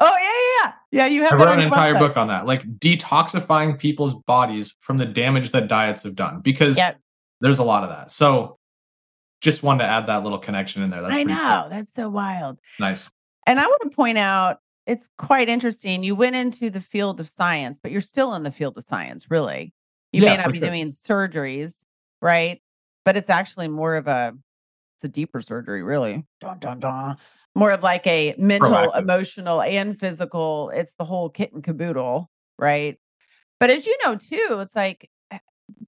Oh, 0.00 0.06
yeah, 0.16 0.22
yeah, 0.22 0.62
yeah. 0.64 0.72
Yeah, 0.90 1.06
you 1.12 1.22
have 1.24 1.32
I 1.32 1.36
wrote 1.44 1.58
an 1.58 1.60
entire 1.60 1.94
website. 1.94 1.98
book 1.98 2.16
on 2.16 2.28
that, 2.28 2.46
like 2.46 2.62
detoxifying 2.78 3.78
people's 3.78 4.14
bodies 4.14 4.74
from 4.80 4.96
the 4.96 5.04
damage 5.06 5.50
that 5.50 5.66
diets 5.68 6.04
have 6.04 6.14
done, 6.14 6.40
because 6.40 6.76
Yep. 6.78 7.00
there's 7.40 7.58
a 7.58 7.64
lot 7.64 7.82
of 7.82 7.90
that. 7.90 8.12
So 8.12 8.58
just 9.40 9.62
wanted 9.64 9.84
to 9.84 9.90
add 9.90 10.06
that 10.06 10.22
little 10.22 10.38
connection 10.38 10.82
in 10.82 10.90
there. 10.90 11.02
That's 11.02 11.14
I 11.14 11.24
pretty 11.24 11.36
cool. 11.36 11.44
know. 11.48 11.66
That's 11.68 11.92
so 11.94 12.08
wild. 12.08 12.58
Nice. 12.78 13.10
And 13.46 13.58
I 13.58 13.66
want 13.66 13.82
to 13.82 13.90
point 13.90 14.18
out 14.18 14.58
it's 14.86 15.10
quite 15.18 15.48
interesting. 15.48 16.02
You 16.04 16.14
went 16.14 16.36
into 16.36 16.70
the 16.70 16.80
field 16.80 17.18
of 17.20 17.28
science, 17.28 17.80
but 17.82 17.90
you're 17.92 18.00
still 18.00 18.34
in 18.34 18.42
the 18.44 18.50
field 18.52 18.78
of 18.78 18.84
science, 18.84 19.30
really. 19.30 19.74
You 20.12 20.22
Yeah, 20.22 20.36
may 20.36 20.42
not 20.42 20.52
be 20.52 20.60
sure. 20.60 20.68
doing 20.68 20.88
surgeries, 20.90 21.74
right? 22.22 22.62
But 23.04 23.16
it's 23.16 23.30
actually 23.30 23.68
more 23.68 23.96
of 23.96 24.06
a 24.06 24.34
it's 24.98 25.04
a 25.04 25.08
deeper 25.08 25.40
surgery, 25.40 25.84
really. 25.84 26.24
Dun, 26.40 26.58
dun, 26.58 26.80
dun. 26.80 27.16
More 27.54 27.70
of 27.70 27.84
like 27.84 28.04
a 28.08 28.34
mental, 28.36 28.70
Proactive. 28.70 28.98
emotional, 28.98 29.62
and 29.62 29.98
physical. 29.98 30.70
It's 30.70 30.94
the 30.94 31.04
whole 31.04 31.30
kit 31.30 31.52
and 31.52 31.62
caboodle, 31.62 32.28
right? 32.58 32.98
But 33.60 33.70
as 33.70 33.86
you 33.86 33.96
know, 34.04 34.16
too, 34.16 34.58
it's 34.60 34.74
like 34.74 35.08
eh, 35.30 35.38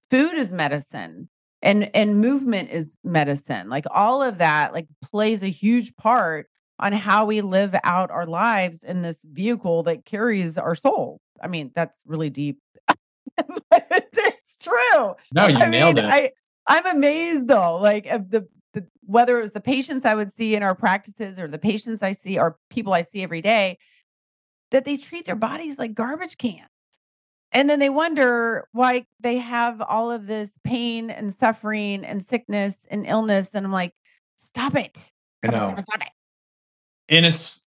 food 0.09 0.35
is 0.35 0.53
medicine 0.53 1.27
and 1.61 1.93
and 1.93 2.21
movement 2.21 2.69
is 2.69 2.89
medicine. 3.03 3.69
Like 3.69 3.85
all 3.91 4.23
of 4.23 4.37
that 4.37 4.71
like 4.71 4.87
plays 5.01 5.43
a 5.43 5.49
huge 5.49 5.93
part 5.97 6.47
on 6.79 6.93
how 6.93 7.25
we 7.25 7.41
live 7.41 7.75
out 7.83 8.11
our 8.11 8.25
lives 8.25 8.81
in 8.81 9.01
this 9.01 9.19
vehicle 9.25 9.83
that 9.83 10.05
carries 10.05 10.57
our 10.57 10.75
soul. 10.75 11.19
I 11.41 11.49
mean, 11.49 11.71
that's 11.75 11.97
really 12.05 12.29
deep. 12.29 12.59
it's 13.73 14.55
true. 14.55 15.15
No, 15.33 15.47
you 15.47 15.57
I 15.57 15.67
nailed 15.67 15.97
mean, 15.97 16.05
it. 16.05 16.09
I 16.09 16.31
I'm 16.65 16.85
amazed 16.85 17.49
though, 17.49 17.77
like 17.77 18.05
of 18.07 18.29
the 18.29 18.41
the 18.41 18.47
whether 19.05 19.37
it 19.37 19.41
was 19.41 19.51
the 19.51 19.61
patients 19.61 20.05
I 20.05 20.15
would 20.15 20.33
see 20.35 20.55
in 20.55 20.63
our 20.63 20.75
practices 20.75 21.39
or 21.39 21.47
the 21.47 21.57
patients 21.59 22.01
I 22.03 22.11
see 22.13 22.37
or 22.37 22.57
people 22.69 22.93
I 22.93 23.01
see 23.01 23.23
every 23.23 23.41
day, 23.41 23.77
that 24.71 24.85
they 24.85 24.97
treat 24.97 25.25
their 25.25 25.35
bodies 25.35 25.77
like 25.79 25.93
garbage 25.93 26.37
cans. 26.37 26.67
And 27.51 27.69
then 27.69 27.79
they 27.79 27.89
wonder 27.89 28.67
why 28.71 29.05
they 29.19 29.37
have 29.37 29.81
all 29.81 30.09
of 30.11 30.25
this 30.27 30.53
pain 30.63 31.09
and 31.09 31.33
suffering 31.33 32.05
and 32.05 32.23
sickness 32.23 32.77
and 32.89 33.05
illness. 33.05 33.49
And 33.53 33.65
I'm 33.65 33.71
like, 33.73 33.93
stop 34.37 34.75
it. 34.75 35.11
I 35.43 35.47
Stop 35.47 35.61
it, 35.61 35.65
stop 35.67 35.79
it, 35.79 35.85
stop 35.85 36.01
it. 36.01 36.07
and 37.09 37.25
it's 37.25 37.65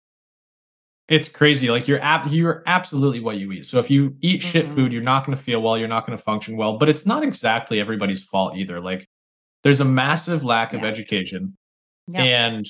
it's 1.09 1.29
crazy. 1.29 1.68
Like 1.70 1.87
you're 1.87 2.01
ab- 2.01 2.29
you're 2.29 2.62
absolutely 2.66 3.20
what 3.20 3.37
you 3.37 3.53
eat. 3.53 3.66
So 3.66 3.79
if 3.79 3.90
you 3.90 4.16
eat 4.23 4.42
shit 4.42 4.64
Mhm. 4.64 4.75
food, 4.75 4.92
you're 4.92 5.03
not 5.03 5.27
going 5.27 5.37
to 5.37 5.42
feel 5.42 5.61
well. 5.61 5.77
You're 5.77 5.87
not 5.88 6.07
going 6.07 6.16
to 6.16 6.25
function 6.25 6.57
well. 6.57 6.79
But 6.79 6.88
it's 6.88 7.05
not 7.05 7.23
exactly 7.23 7.79
everybody's 7.79 8.23
fault 8.23 8.57
either. 8.57 8.81
Like 8.81 9.07
there's 9.64 9.81
a 9.81 9.85
massive 9.85 10.44
lack 10.44 10.72
of 10.72 10.85
education, 10.85 11.57
Yeah. 12.07 12.22
and 12.22 12.66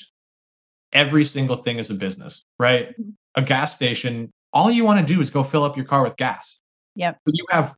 every 0.92 1.24
single 1.24 1.56
thing 1.56 1.78
is 1.78 1.90
a 1.90 1.94
business, 1.94 2.46
right? 2.58 2.96
Mhm. 2.98 3.14
A 3.34 3.42
gas 3.42 3.74
station. 3.74 4.30
All 4.52 4.70
you 4.70 4.84
want 4.84 5.06
to 5.06 5.14
do 5.14 5.20
is 5.20 5.28
go 5.30 5.42
fill 5.42 5.64
up 5.64 5.76
your 5.76 5.84
car 5.86 6.02
with 6.04 6.16
gas. 6.16 6.60
Yep. 6.94 7.18
But 7.24 7.34
you 7.36 7.44
have 7.50 7.74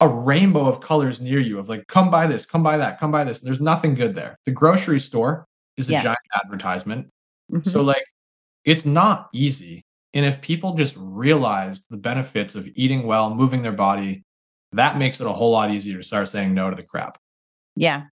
a 0.00 0.08
rainbow 0.08 0.66
of 0.66 0.80
colors 0.80 1.20
near 1.20 1.40
you 1.40 1.58
of 1.58 1.68
like, 1.68 1.86
come 1.88 2.08
buy 2.10 2.26
this, 2.28 2.46
come 2.46 2.62
buy 2.62 2.76
that, 2.76 2.98
come 3.00 3.10
buy 3.10 3.24
this. 3.24 3.40
And 3.40 3.48
there's 3.48 3.60
nothing 3.60 3.94
good 3.94 4.14
there. 4.14 4.36
The 4.46 4.52
grocery 4.52 5.00
store 5.00 5.46
is 5.76 5.88
a 5.88 5.92
Yeah. 5.92 6.02
giant 6.04 6.18
advertisement. 6.44 7.08
Mhm. 7.52 7.66
So 7.66 7.82
like 7.82 8.04
it's 8.64 8.86
not 8.86 9.28
easy. 9.32 9.84
And 10.14 10.24
if 10.24 10.40
people 10.40 10.74
just 10.74 10.94
realize 10.96 11.84
the 11.90 11.96
benefits 11.96 12.54
of 12.54 12.68
eating 12.76 13.04
well, 13.06 13.34
moving 13.34 13.62
their 13.62 13.72
body, 13.72 14.22
that 14.72 14.98
makes 14.98 15.20
it 15.20 15.26
a 15.26 15.32
whole 15.32 15.50
lot 15.50 15.70
easier 15.72 15.96
to 15.98 16.02
start 16.04 16.28
saying 16.28 16.54
no 16.54 16.70
to 16.70 16.76
the 16.76 16.82
crap. 16.84 17.18
Yeah. 17.74 18.04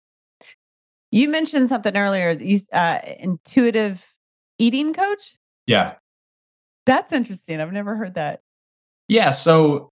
You 1.11 1.29
mentioned 1.29 1.69
something 1.69 1.95
earlier, 1.97 2.31
you 2.31 2.59
uh, 2.71 2.99
intuitive 3.19 4.05
eating 4.57 4.93
coach. 4.93 5.35
Yeah. 5.65 5.93
That's 6.85 7.11
interesting. 7.13 7.59
I've 7.61 7.73
never 7.73 7.95
heard 7.95 8.15
that. 8.15 8.41
Yeah. 9.07 9.31
So 9.31 9.89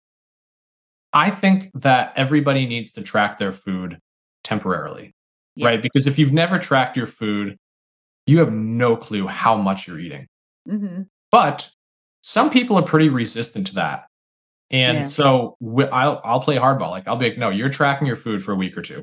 I 1.14 1.30
think 1.30 1.70
that 1.76 2.14
everybody 2.16 2.66
needs 2.66 2.92
to 2.94 3.04
track 3.04 3.38
their 3.38 3.52
food 3.52 4.00
temporarily, 4.44 5.14
Yeah. 5.56 5.68
right? 5.68 5.82
Because 5.82 6.08
if 6.08 6.18
you've 6.18 6.34
never 6.34 6.58
tracked 6.58 6.98
your 6.98 7.08
food, 7.08 7.58
you 8.26 8.40
have 8.40 8.52
no 8.52 8.96
clue 8.96 9.28
how 9.28 9.56
much 9.56 9.88
you're 9.88 10.00
eating. 10.00 10.28
hmm 10.68 11.04
But 11.32 11.70
some 12.22 12.50
people 12.50 12.78
are 12.78 12.84
pretty 12.84 13.10
resistant 13.10 13.68
to 13.68 13.76
that. 13.76 14.06
And 14.72 15.00
Yeah. 15.00 15.04
so 15.06 15.58
I'll 15.92 16.22
I'll 16.24 16.40
play 16.40 16.56
hardball. 16.56 16.90
Like 16.90 17.08
I'll 17.08 17.18
be 17.18 17.30
like, 17.30 17.38
no, 17.38 17.50
you're 17.50 17.70
tracking 17.70 18.08
your 18.08 18.16
food 18.16 18.42
for 18.44 18.52
a 18.54 18.56
week 18.56 18.76
or 18.78 18.82
2 18.82 18.94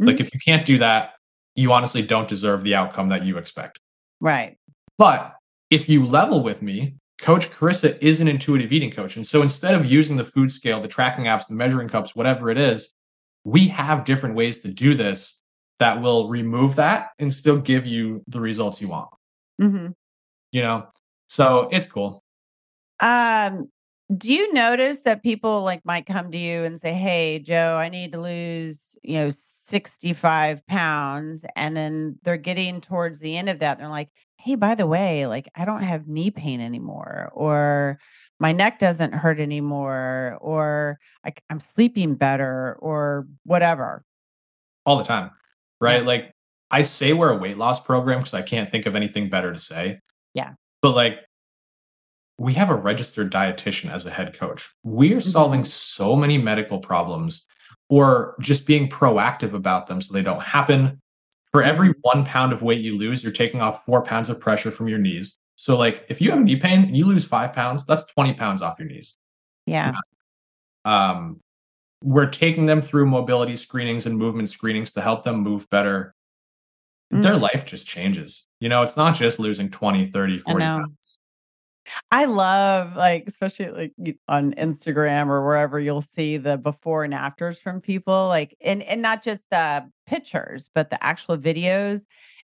Mm-hmm. 0.00 0.06
Like 0.06 0.20
if 0.20 0.32
you 0.32 0.38
can't 0.44 0.64
do 0.64 0.78
that, 0.78 1.14
you 1.58 1.72
honestly 1.72 2.02
don't 2.02 2.28
deserve 2.28 2.62
the 2.62 2.72
outcome 2.72 3.08
that 3.08 3.24
you 3.24 3.36
expect. 3.36 3.80
Right. 4.20 4.56
But 4.96 5.34
if 5.70 5.88
you 5.88 6.06
level 6.06 6.40
with 6.40 6.62
me, 6.62 6.94
Coach 7.20 7.50
Carissa 7.50 7.98
is 8.00 8.20
an 8.20 8.28
intuitive 8.28 8.72
eating 8.72 8.92
coach. 8.92 9.16
And 9.16 9.26
so 9.26 9.42
instead 9.42 9.74
of 9.74 9.84
using 9.84 10.16
the 10.16 10.24
food 10.24 10.52
scale, 10.52 10.80
the 10.80 10.86
tracking 10.86 11.24
apps, 11.24 11.48
the 11.48 11.56
measuring 11.56 11.88
cups, 11.88 12.14
whatever 12.14 12.48
it 12.48 12.58
is, 12.58 12.94
we 13.42 13.66
have 13.66 14.04
different 14.04 14.36
ways 14.36 14.60
to 14.60 14.68
do 14.72 14.94
this 14.94 15.42
that 15.80 16.00
will 16.00 16.28
remove 16.28 16.76
that 16.76 17.08
and 17.18 17.34
still 17.34 17.58
give 17.58 17.88
you 17.88 18.22
the 18.28 18.40
results 18.40 18.80
you 18.80 18.86
want. 18.86 19.10
hmm 19.60 19.88
You 20.52 20.62
know? 20.62 20.86
So 21.26 21.68
it's 21.72 21.86
cool. 21.86 22.22
Um, 23.00 23.68
do 24.16 24.32
you 24.32 24.52
notice 24.52 25.00
that 25.00 25.22
people 25.22 25.62
like 25.62 25.84
might 25.84 26.06
come 26.06 26.30
to 26.30 26.38
you 26.38 26.64
and 26.64 26.78
say, 26.80 26.94
"Hey, 26.94 27.38
Joe, 27.40 27.76
I 27.76 27.88
need 27.88 28.12
to 28.12 28.20
lose, 28.20 28.80
you 29.02 29.14
know, 29.18 29.30
65 29.30 30.66
pounds," 30.66 31.44
and 31.56 31.76
then 31.76 32.18
they're 32.22 32.36
getting 32.36 32.80
towards 32.80 33.20
the 33.20 33.36
end 33.36 33.48
of 33.48 33.58
that, 33.60 33.78
they're 33.78 33.88
like, 33.88 34.10
"Hey, 34.38 34.54
by 34.54 34.74
the 34.74 34.86
way, 34.86 35.26
like 35.26 35.48
I 35.54 35.64
don't 35.64 35.82
have 35.82 36.08
knee 36.08 36.30
pain 36.30 36.60
anymore, 36.60 37.30
or 37.34 37.98
my 38.40 38.52
neck 38.52 38.78
doesn't 38.78 39.12
hurt 39.12 39.40
anymore, 39.40 40.38
or 40.40 40.98
like 41.24 41.42
I'm 41.50 41.60
sleeping 41.60 42.14
better, 42.14 42.76
or 42.80 43.26
whatever." 43.44 44.04
all 44.88 44.96
the 44.96 45.04
time, 45.04 45.30
right? 45.80 46.00
Yeah. 46.00 46.06
Like 46.06 46.32
I 46.70 46.82
say 46.82 47.12
we're 47.12 47.30
a 47.30 47.36
weight 47.36 47.58
loss 47.58 47.78
program 47.78 48.20
because 48.20 48.34
I 48.34 48.42
can't 48.42 48.68
think 48.68 48.86
of 48.86 48.96
anything 48.96 49.28
better 49.28 49.52
to 49.52 49.58
say. 49.58 50.00
Yeah. 50.32 50.54
But 50.80 50.94
like 50.94 51.18
we 52.38 52.54
have 52.54 52.70
a 52.70 52.74
registered 52.74 53.32
dietitian 53.32 53.90
as 53.90 54.06
a 54.06 54.10
head 54.10 54.38
coach. 54.38 54.70
We 54.84 55.12
are 55.14 55.20
solving 55.20 55.64
so 55.64 56.14
many 56.14 56.38
medical 56.38 56.78
problems 56.78 57.46
or 57.88 58.36
just 58.40 58.66
being 58.66 58.88
proactive 58.88 59.54
about 59.54 59.86
them 59.88 60.00
so 60.00 60.12
they 60.14 60.22
don't 60.22 60.42
happen. 60.42 61.00
For 61.50 61.62
every 61.62 61.94
one 62.02 62.24
pound 62.24 62.52
of 62.52 62.62
weight 62.62 62.80
you 62.80 62.96
lose, 62.96 63.22
you're 63.24 63.32
taking 63.32 63.60
off 63.60 63.84
four 63.84 64.02
pounds 64.02 64.28
of 64.28 64.38
pressure 64.38 64.70
from 64.70 64.86
your 64.86 64.98
knees. 64.98 65.36
So, 65.56 65.76
like, 65.76 66.04
if 66.08 66.20
you 66.20 66.30
have 66.30 66.40
knee 66.40 66.56
pain 66.56 66.84
and 66.84 66.96
you 66.96 67.04
lose 67.06 67.24
five 67.24 67.52
pounds, 67.52 67.84
that's 67.84 68.04
20 68.04 68.34
pounds 68.34 68.62
off 68.62 68.78
your 68.78 68.86
knees 68.88 69.16
Yeah. 69.66 69.92
um, 70.84 71.40
we're 72.04 72.26
taking 72.30 72.66
them 72.66 72.80
through 72.80 73.06
mobility 73.06 73.56
screenings 73.56 74.06
and 74.06 74.16
movement 74.16 74.48
screenings 74.48 74.92
to 74.92 75.00
help 75.00 75.24
them 75.24 75.40
move 75.40 75.68
better 75.70 76.14
their 77.10 77.34
Mm. 77.34 77.40
life 77.40 77.64
just 77.64 77.86
changes 77.86 78.46
you 78.60 78.68
know 78.68 78.82
it's 78.82 78.96
not 78.96 79.14
just 79.16 79.40
losing 79.40 79.68
20 79.70 80.06
30 80.06 80.38
40 80.38 80.60
pounds 80.64 81.18
I 82.10 82.24
love 82.26 82.96
like 82.96 83.24
especially 83.26 83.70
like 83.70 84.18
on 84.28 84.52
Instagram 84.54 85.28
or 85.28 85.44
wherever 85.44 85.78
you'll 85.78 86.00
see 86.00 86.36
the 86.36 86.56
before 86.58 87.04
and 87.04 87.14
afters 87.14 87.60
from 87.60 87.80
people 87.80 88.28
like 88.28 88.56
and 88.60 88.82
and 88.82 89.02
not 89.02 89.22
just 89.22 89.44
the 89.50 89.88
pictures 90.06 90.70
but 90.74 90.90
the 90.90 91.02
actual 91.04 91.36
videos 91.36 92.02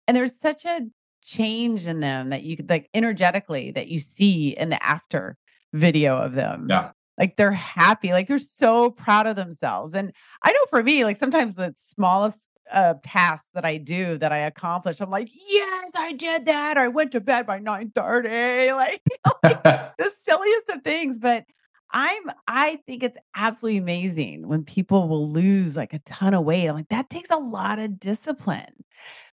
and 0.08 0.18
there's 0.18 0.40
such 0.40 0.66
a 0.66 0.82
change 1.24 1.88
in 1.88 2.02
them 2.02 2.30
that 2.30 2.44
you 2.44 2.58
could 2.58 2.70
like 2.70 2.90
energetically 2.94 3.72
that 3.72 3.88
you 3.88 4.00
see 4.00 4.50
in 4.50 4.70
the 4.70 4.84
after 4.84 5.38
video 5.74 6.18
of 6.18 6.34
them. 6.34 6.68
yeah 6.70 6.92
Like 7.18 7.38
they're 7.38 7.52
happy, 7.52 8.12
like 8.12 8.28
they're 8.28 8.40
so 8.40 8.92
proud 8.92 9.28
of 9.28 9.36
themselves. 9.36 9.94
And 9.94 10.12
I 10.44 10.52
know 10.52 10.66
for 10.70 10.84
me, 10.84 11.04
like 11.04 11.18
sometimes 11.18 11.56
the 11.56 11.74
smallest 11.78 12.50
uh 12.72 12.96
tasks 13.04 13.50
that 13.54 13.66
I 13.66 13.78
do 13.78 14.18
that 14.18 14.32
I 14.32 14.40
accomplish, 14.40 15.02
I'm 15.02 15.10
like, 15.10 15.30
yes, 15.50 15.92
I 15.96 16.14
did 16.14 16.46
that. 16.46 16.78
Or 16.78 16.82
I 16.82 16.88
went 16.88 17.12
to 17.14 17.22
bed 17.22 17.46
by 17.46 17.60
9 17.60 17.92
30. 17.94 18.30
Like 18.74 19.02
the 19.44 20.12
silliest 20.24 20.70
of 20.70 20.84
things. 20.84 21.20
But 21.20 21.46
I'm 21.94 22.24
I 22.48 22.80
think 22.88 23.04
it's 23.04 23.18
absolutely 23.36 23.78
amazing 23.78 24.48
when 24.48 24.64
people 24.64 25.08
will 25.08 25.30
lose 25.30 25.78
like 25.78 25.94
a 25.94 26.00
ton 26.00 26.34
of 26.34 26.44
weight. 26.44 26.68
I'm 26.68 26.76
like, 26.76 26.90
that 26.90 27.10
takes 27.10 27.30
a 27.30 27.38
lot 27.38 27.80
of 27.80 28.00
discipline. 28.00 28.84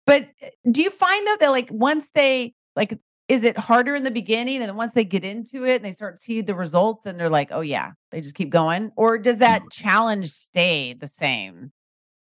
But 0.05 0.27
uh, 0.43 0.47
do 0.69 0.83
you 0.83 0.89
find 0.89 1.25
though 1.25 1.37
that 1.39 1.49
like 1.49 1.69
once 1.71 2.09
they 2.13 2.53
like 2.75 2.99
is 3.29 3.43
it 3.43 3.57
harder 3.57 3.95
in 3.95 4.03
the 4.03 4.11
beginning 4.11 4.57
and 4.57 4.67
then 4.67 4.75
once 4.75 4.93
they 4.93 5.05
get 5.05 5.23
into 5.23 5.65
it 5.65 5.75
and 5.75 5.85
they 5.85 5.91
start 5.91 6.15
to 6.15 6.21
see 6.21 6.41
the 6.41 6.55
results 6.55 7.03
then 7.03 7.17
they're 7.17 7.29
like, 7.29 7.49
oh 7.51 7.61
yeah, 7.61 7.91
they 8.11 8.19
just 8.19 8.35
keep 8.35 8.49
going? 8.49 8.91
Or 8.97 9.17
does 9.17 9.37
that 9.37 9.61
challenge 9.71 10.29
stay 10.31 10.93
the 10.93 11.07
same? 11.07 11.71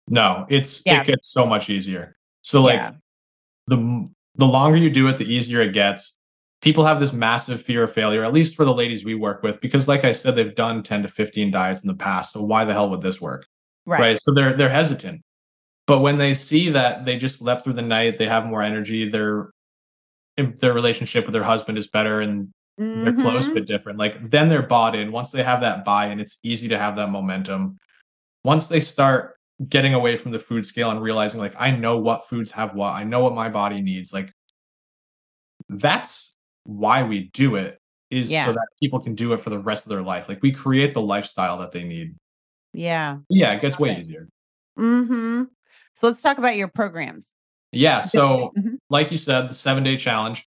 No 0.08 0.46
it's 0.48 0.82
Yeah. 0.86 1.00
it 1.00 1.06
gets 1.06 1.30
so 1.32 1.46
much 1.46 1.68
easier 1.70 2.16
so 2.42 2.62
like 2.62 2.74
Yeah. 2.76 2.92
the 3.66 4.06
the 4.36 4.46
longer 4.46 4.76
you 4.78 4.90
do 4.90 5.08
it 5.08 5.18
the 5.18 5.24
easier 5.32 5.60
it 5.62 5.72
gets 5.72 6.16
people 6.62 6.84
have 6.84 7.00
this 7.00 7.12
massive 7.12 7.60
fear 7.62 7.82
of 7.84 7.92
failure 7.92 8.24
at 8.24 8.32
least 8.32 8.54
for 8.56 8.64
the 8.64 8.74
ladies 8.74 9.04
we 9.04 9.14
work 9.14 9.42
with 9.42 9.60
because 9.60 9.88
like 9.88 10.04
i 10.04 10.12
said 10.12 10.34
they've 10.36 10.54
done 10.54 10.82
10 10.82 11.02
to 11.02 11.08
15 11.08 11.50
diets 11.50 11.82
in 11.82 11.88
the 11.88 11.94
past 11.96 12.32
so 12.32 12.42
why 12.44 12.64
the 12.64 12.72
hell 12.72 12.88
would 12.90 13.00
this 13.00 13.20
work 13.20 13.46
Right. 13.88 14.00
right. 14.00 14.18
So 14.20 14.32
they're 14.34 14.52
they're 14.54 14.68
hesitant. 14.68 15.22
But 15.86 16.00
when 16.00 16.18
they 16.18 16.34
see 16.34 16.70
that 16.70 17.04
they 17.04 17.16
just 17.16 17.36
slept 17.36 17.62
through 17.62 17.74
the 17.74 17.82
night, 17.82 18.18
they 18.18 18.26
have 18.26 18.44
more 18.44 18.60
energy, 18.60 19.08
their 19.08 19.50
their 20.36 20.72
relationship 20.72 21.24
with 21.24 21.32
their 21.32 21.44
husband 21.44 21.78
is 21.78 21.86
better 21.86 22.20
and 22.20 22.48
their 22.78 23.12
clothes 23.12 23.46
Mhm. 23.46 23.52
fit 23.54 23.66
different. 23.68 23.96
Like 24.00 24.28
then 24.28 24.48
they're 24.48 24.66
bought 24.66 24.96
in. 24.96 25.12
Once 25.12 25.30
they 25.30 25.44
have 25.44 25.60
that 25.60 25.84
buy-in, 25.84 26.18
it's 26.18 26.40
easy 26.42 26.66
to 26.66 26.76
have 26.76 26.96
that 26.96 27.10
momentum. 27.10 27.78
Once 28.42 28.68
they 28.68 28.80
start 28.80 29.35
getting 29.68 29.94
away 29.94 30.16
from 30.16 30.32
the 30.32 30.38
food 30.38 30.64
scale 30.66 30.90
and 30.90 31.00
realizing 31.00 31.40
like 31.40 31.54
I 31.58 31.70
know 31.70 31.96
what 31.98 32.28
foods 32.28 32.52
have 32.52 32.74
what, 32.74 32.92
I 32.92 33.04
know 33.04 33.20
what 33.20 33.34
my 33.34 33.48
body 33.48 33.80
needs, 33.82 34.12
like 34.12 34.32
that's 35.68 36.36
why 36.64 37.02
we 37.02 37.30
do 37.32 37.56
it 37.56 37.78
is 38.10 38.30
Yeah. 38.30 38.44
so 38.46 38.52
that 38.52 38.66
people 38.80 39.00
can 39.00 39.14
do 39.14 39.32
it 39.32 39.40
for 39.40 39.50
the 39.50 39.58
rest 39.58 39.86
of 39.86 39.90
their 39.90 40.02
life. 40.02 40.28
Like 40.28 40.42
we 40.42 40.52
create 40.52 40.94
the 40.94 41.00
lifestyle 41.00 41.58
that 41.58 41.72
they 41.72 41.82
need. 41.84 42.14
Yeah. 42.72 43.18
Yeah, 43.28 43.52
it 43.52 43.60
gets 43.60 43.78
way 43.78 43.90
Okay. 43.92 44.00
easier. 44.02 44.28
hmm 44.76 45.44
So 45.94 46.06
let's 46.08 46.20
talk 46.22 46.38
about 46.38 46.56
your 46.56 46.68
programs. 46.68 47.30
Yeah. 47.72 48.00
So, 48.00 48.52
Mhm. 48.58 48.76
like 48.90 49.10
you 49.10 49.16
said, 49.18 49.48
the 49.48 49.54
seven 49.54 49.82
day 49.82 49.96
challenge, 49.96 50.46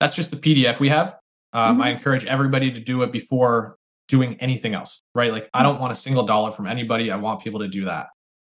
that's 0.00 0.16
just 0.16 0.30
the 0.30 0.36
PDF 0.36 0.80
we 0.80 0.88
have. 0.88 1.16
Um, 1.52 1.80
I 1.80 1.90
Mhm. 1.92 1.96
encourage 1.96 2.24
everybody 2.26 2.72
to 2.72 2.80
do 2.80 3.02
it 3.02 3.12
before 3.12 3.76
doing 4.08 4.34
anything 4.40 4.74
else, 4.74 5.02
right? 5.14 5.32
Like, 5.32 5.48
I 5.54 5.62
don't 5.62 5.80
want 5.80 5.92
a 5.92 5.94
single 5.94 6.24
dollar 6.24 6.50
from 6.50 6.66
anybody. 6.66 7.10
I 7.12 7.16
want 7.16 7.40
people 7.40 7.60
to 7.60 7.68
do 7.68 7.84
that. 7.86 8.08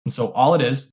And 0.05 0.13
so, 0.13 0.31
all 0.31 0.53
it 0.55 0.61
is 0.61 0.91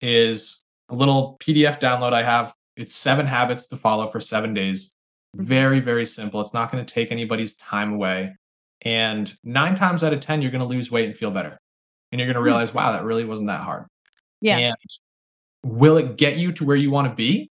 is 0.00 0.62
a 0.88 0.94
little 0.94 1.36
PDF 1.40 1.80
download 1.80 2.12
I 2.12 2.22
have. 2.22 2.54
It's 2.76 2.94
seven 2.94 3.26
habits 3.26 3.66
to 3.68 3.76
follow 3.76 4.06
for 4.06 4.20
seven 4.20 4.54
days. 4.54 4.92
Mhm. 5.36 5.44
Very, 5.44 5.80
very 5.80 6.06
simple. 6.06 6.40
It's 6.40 6.54
not 6.54 6.70
going 6.70 6.84
to 6.84 6.92
take 6.94 7.10
anybody's 7.12 7.54
time 7.56 7.92
away. 7.92 8.34
And 8.82 9.32
nine 9.42 9.74
times 9.74 10.04
out 10.04 10.12
of 10.12 10.20
10, 10.20 10.40
you're 10.40 10.50
going 10.52 10.60
to 10.62 10.66
lose 10.66 10.90
weight 10.90 11.06
and 11.06 11.16
feel 11.16 11.30
better. 11.32 11.58
And 12.12 12.18
you're 12.20 12.26
going 12.26 12.34
to 12.36 12.40
Hmm. 12.40 12.44
realize, 12.46 12.72
wow, 12.72 12.92
that 12.92 13.04
really 13.04 13.24
wasn't 13.24 13.48
that 13.48 13.60
hard. 13.62 13.86
Yeah. 14.40 14.56
And 14.58 14.76
will 15.64 15.96
it 15.96 16.16
get 16.16 16.36
you 16.38 16.52
to 16.52 16.64
where 16.64 16.76
you 16.76 16.90
want 16.90 17.08
to 17.08 17.14
be? 17.14 17.50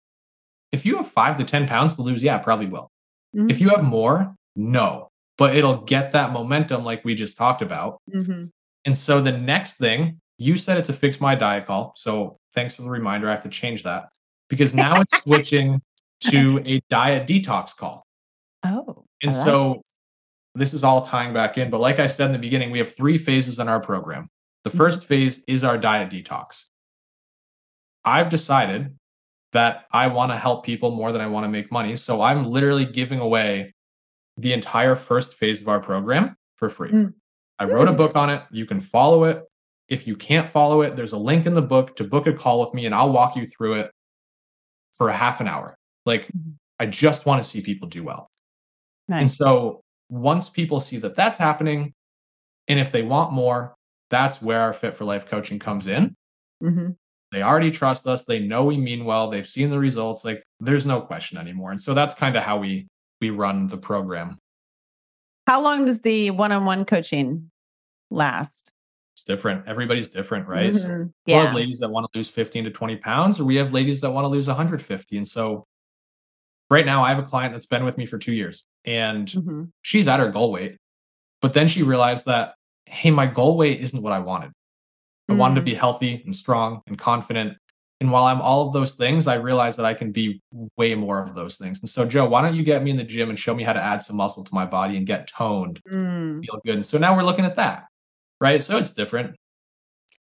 If 0.71 0.85
you 0.85 0.97
have 0.97 1.11
five 1.11 1.37
to 1.37 1.43
10 1.43 1.67
pounds 1.67 1.95
to 1.97 2.01
lose, 2.01 2.23
yeah, 2.23 2.37
probably 2.37 2.65
will. 2.67 2.89
Mhm. 3.35 3.51
If 3.51 3.59
you 3.59 3.69
have 3.69 3.83
more, 3.83 4.35
no, 4.55 5.09
but 5.37 5.55
it'll 5.55 5.81
get 5.81 6.11
that 6.11 6.31
momentum 6.31 6.83
like 6.85 7.03
we 7.05 7.13
just 7.13 7.37
talked 7.37 7.61
about. 7.61 7.99
Mhm. 8.13 8.49
And 8.85 8.95
so 8.97 9.21
the 9.21 9.31
next 9.37 9.77
thing, 9.77 10.19
you 10.37 10.57
said 10.57 10.77
it's 10.77 10.89
a 10.89 10.93
fix 10.93 11.19
my 11.19 11.35
diet 11.35 11.65
call. 11.65 11.93
So 11.95 12.39
thanks 12.53 12.75
for 12.75 12.83
the 12.83 12.89
reminder. 12.89 13.27
I 13.27 13.31
have 13.31 13.41
to 13.41 13.49
change 13.49 13.83
that 13.83 14.09
because 14.49 14.73
now 14.73 14.99
it's 15.01 15.17
switching 15.23 15.81
to 16.31 16.61
a 16.65 16.79
diet 16.89 17.27
detox 17.27 17.75
call. 17.75 18.05
Oh. 18.63 19.05
And 19.23 19.33
like 19.33 19.45
so 19.45 19.81
this 20.55 20.73
is 20.73 20.83
all 20.83 21.01
tying 21.01 21.33
back 21.33 21.57
in. 21.57 21.69
But 21.69 21.81
like 21.81 21.99
I 21.99 22.07
said 22.07 22.27
in 22.27 22.31
the 22.31 22.39
beginning, 22.39 22.71
we 22.71 22.77
have 22.79 22.95
three 22.95 23.17
phases 23.17 23.59
in 23.59 23.67
our 23.67 23.79
program. 23.79 24.27
The 24.63 24.69
Mhm. 24.71 24.77
first 24.77 25.05
phase 25.05 25.43
is 25.47 25.63
our 25.63 25.77
diet 25.77 26.09
detox. 26.09 26.65
I've 28.05 28.29
decided 28.29 28.97
that 29.53 29.85
I 29.91 30.07
want 30.07 30.31
to 30.31 30.37
help 30.37 30.65
people 30.65 30.91
more 30.91 31.11
than 31.11 31.21
I 31.21 31.27
want 31.27 31.45
to 31.45 31.49
make 31.49 31.71
money. 31.71 31.95
So 31.95 32.21
I'm 32.21 32.45
literally 32.45 32.85
giving 32.85 33.19
away 33.19 33.73
the 34.37 34.53
entire 34.53 34.95
first 34.95 35.35
phase 35.35 35.61
of 35.61 35.67
our 35.67 35.79
program 35.79 36.35
for 36.55 36.69
free. 36.69 36.91
Mm. 36.91 37.13
I 37.59 37.65
wrote 37.65 37.87
a 37.87 37.93
book 37.93 38.15
on 38.15 38.29
it. 38.29 38.43
You 38.51 38.65
can 38.65 38.81
follow 38.81 39.23
it. 39.23 39.43
If 39.89 40.05
you 40.07 40.15
can't 40.15 40.49
follow 40.49 40.81
it, 40.81 40.95
there's 40.95 41.13
a 41.13 41.17
link 41.17 41.45
in 41.45 41.53
the 41.53 41.61
book 41.61 41.95
to 41.97 42.03
book 42.03 42.27
a 42.27 42.33
call 42.33 42.59
with 42.61 42.73
me 42.73 42.85
and 42.85 42.93
I'll 42.93 43.11
walk 43.11 43.35
you 43.35 43.45
through 43.45 43.75
it 43.75 43.91
for 44.97 45.09
a 45.09 45.13
half 45.15 45.39
an 45.41 45.47
hour. 45.47 45.77
Like, 46.05 46.27
Mhm. 46.27 46.55
I 46.79 46.85
just 46.87 47.25
want 47.25 47.41
to 47.43 47.49
see 47.49 47.61
people 47.61 47.87
do 47.87 48.03
well. 48.03 48.29
And 49.09 49.31
so 49.31 49.81
once 50.09 50.49
people 50.49 50.79
see 50.79 50.97
that 50.97 51.15
that's 51.15 51.37
happening, 51.37 51.93
and 52.67 52.79
if 52.79 52.91
they 52.91 53.01
want 53.01 53.31
more, 53.31 53.75
that's 54.09 54.41
where 54.41 54.59
our 54.61 54.73
Fit 54.73 54.95
for 54.95 55.05
Life 55.05 55.25
coaching 55.25 55.59
comes 55.59 55.87
in. 55.87 56.15
Mhm. 56.61 56.95
They 57.31 57.41
already 57.41 57.71
trust 57.71 58.07
us. 58.07 58.25
They 58.25 58.39
know 58.39 58.65
we 58.65 58.77
mean 58.77 59.05
well. 59.05 59.29
They've 59.29 59.47
seen 59.47 59.69
the 59.69 59.79
results. 59.79 60.23
Like 60.25 60.43
there's 60.59 60.85
no 60.85 61.01
question 61.01 61.37
anymore. 61.37 61.71
And 61.71 61.81
so 61.81 61.93
that's 61.93 62.13
kind 62.13 62.35
of 62.35 62.43
how 62.43 62.57
we 62.57 62.87
we 63.19 63.31
run 63.31 63.67
the 63.67 63.77
program. 63.77 64.37
How 65.47 65.61
long 65.61 65.85
does 65.85 66.01
the 66.01 66.29
one-on-one 66.31 66.85
coaching 66.85 67.49
last? 68.11 68.71
It's 69.17 69.23
different. 69.23 69.63
Everybody's 69.67 70.11
different, 70.11 70.47
right? 70.47 70.75
So 70.75 70.89
Mhm. 70.89 71.11
we 71.25 71.33
have 71.33 71.51
ladies 71.55 71.79
that 71.79 71.89
want 71.89 72.05
to 72.13 72.15
lose 72.19 72.29
15 72.29 72.65
to 72.65 72.69
20 72.69 72.97
pounds, 72.97 73.39
or 73.39 73.45
we 73.45 73.55
have 73.55 73.73
ladies 73.73 73.99
that 74.01 74.11
want 74.11 74.25
to 74.25 74.29
lose 74.29 74.47
150. 74.47 75.17
And 75.17 75.27
so 75.27 75.65
right 76.69 76.85
now 76.85 77.01
I 77.03 77.09
have 77.09 77.17
a 77.17 77.23
client 77.23 77.51
that's 77.51 77.65
been 77.65 77.83
with 77.83 77.97
me 77.97 78.05
for 78.05 78.19
two 78.19 78.31
years 78.31 78.65
and 78.85 79.27
Mhm. 79.27 79.71
she's 79.81 80.07
at 80.07 80.19
her 80.19 80.29
goal 80.29 80.51
weight. 80.51 80.77
But 81.41 81.53
then 81.53 81.67
she 81.67 81.81
realized 81.81 82.27
that, 82.27 82.53
hey, 82.85 83.09
my 83.09 83.25
goal 83.25 83.57
weight 83.57 83.81
isn't 83.81 84.03
what 84.03 84.13
I 84.13 84.19
wanted. 84.19 84.51
I 85.29 85.33
wanted 85.33 85.55
to 85.55 85.61
be 85.61 85.73
healthy 85.73 86.21
and 86.23 86.35
strong 86.35 86.83
and 86.85 86.95
confident. 86.95 87.57
And 87.99 88.11
while 88.11 88.25
I'm 88.25 88.39
all 88.39 88.67
of 88.67 88.73
those 88.73 88.93
things, 88.93 89.25
I 89.25 89.35
realized 89.35 89.79
that 89.79 89.85
I 89.87 89.95
can 89.95 90.11
be 90.11 90.39
way 90.77 90.93
more 90.93 91.23
of 91.23 91.33
those 91.33 91.57
things. 91.57 91.79
And 91.81 91.89
so, 91.89 92.05
Joe, 92.05 92.29
why 92.29 92.43
don't 92.43 92.53
you 92.55 92.61
get 92.63 92.83
me 92.83 92.91
in 92.91 92.97
the 92.97 93.03
gym 93.03 93.29
and 93.31 93.39
show 93.39 93.55
me 93.55 93.63
how 93.63 93.73
to 93.73 93.81
add 93.83 94.03
some 94.03 94.15
muscle 94.15 94.43
to 94.43 94.53
my 94.53 94.65
body 94.65 94.95
and 94.95 95.07
get 95.07 95.25
toned, 95.27 95.81
Mm. 95.91 96.41
feel 96.45 96.61
good? 96.63 96.75
And 96.75 96.85
so 96.85 96.99
now 96.99 97.15
we're 97.17 97.23
looking 97.23 97.45
at 97.45 97.55
that, 97.55 97.87
right? 98.39 98.61
So 98.63 98.77
it's 98.77 98.93
different. 98.93 99.35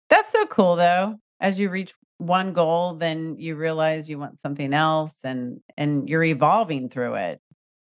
That's 0.09 0.31
so 0.31 0.45
cool 0.47 0.75
though. 0.75 1.17
As 1.39 1.59
you 1.59 1.69
reach 1.69 1.93
one 2.17 2.53
goal, 2.53 2.93
then 2.93 3.35
you 3.37 3.55
realize 3.55 4.09
you 4.09 4.19
want 4.19 4.39
something 4.39 4.73
else 4.73 5.15
and 5.23 5.59
and 5.77 6.07
you're 6.07 6.23
evolving 6.23 6.89
through 6.89 7.15
it. 7.15 7.41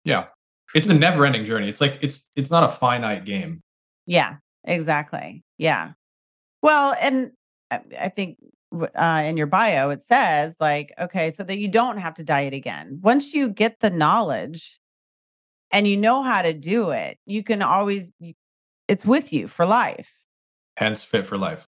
Yeah. 0.03 0.25
It's 0.73 0.89
a 0.89 0.93
never 0.93 1.25
ending 1.25 1.45
journey. 1.45 1.69
It's 1.69 1.79
like, 1.79 1.99
it's, 2.01 2.29
it's 2.35 2.49
not 2.49 2.63
a 2.63 2.67
finite 2.67 3.23
game. 3.23 3.61
Yeah, 4.07 4.37
exactly. 4.63 5.43
Yeah. 5.57 5.91
Well, 6.61 6.95
and 6.99 7.31
I, 7.69 7.81
I 7.99 8.09
think 8.09 8.37
uh, 8.73 9.23
in 9.25 9.37
your 9.37 9.47
bio 9.47 9.91
it 9.91 10.01
says 10.01 10.57
like, 10.59 10.91
okay, 10.99 11.29
so 11.31 11.43
that 11.43 11.59
you 11.59 11.67
don't 11.67 11.97
have 11.97 12.15
to 12.15 12.23
diet 12.23 12.53
again. 12.53 12.99
Once 13.03 13.33
you 13.33 13.47
get 13.47 13.79
the 13.79 13.91
knowledge 13.91 14.79
and 15.71 15.87
you 15.87 15.97
know 15.97 16.23
how 16.23 16.41
to 16.41 16.53
do 16.53 16.89
it, 16.89 17.19
you 17.25 17.43
can 17.43 17.61
always. 17.61 18.11
It's 18.87 19.05
with 19.05 19.33
you 19.33 19.47
for 19.47 19.65
life. 19.65 20.13
Hence, 20.77 21.03
fit 21.03 21.25
for 21.25 21.37
life. 21.37 21.67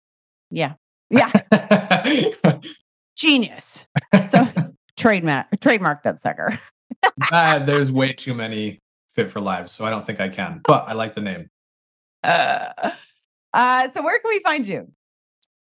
Yeah. 0.51 0.73
Yeah. 1.09 1.31
Genius. 3.15 3.87
So 4.29 4.47
trademark 4.97 5.47
trademark 5.59 6.03
that 6.03 6.21
sucker. 6.21 6.57
Ah, 7.31 7.59
there's 7.63 7.91
way 7.91 8.11
too 8.11 8.33
many 8.33 8.79
fit 9.09 9.29
for 9.29 9.39
lives. 9.39 9.71
So 9.71 9.85
I 9.85 9.89
don't 9.89 10.05
think 10.05 10.19
I 10.19 10.29
can, 10.29 10.61
but 10.63 10.87
I 10.87 10.93
like 10.93 11.13
the 11.13 11.21
name. 11.21 11.49
Uh, 12.23 12.91
uh, 13.53 13.89
so 13.93 14.01
where 14.03 14.19
can 14.19 14.29
we 14.29 14.39
find 14.39 14.67
you? 14.67 14.87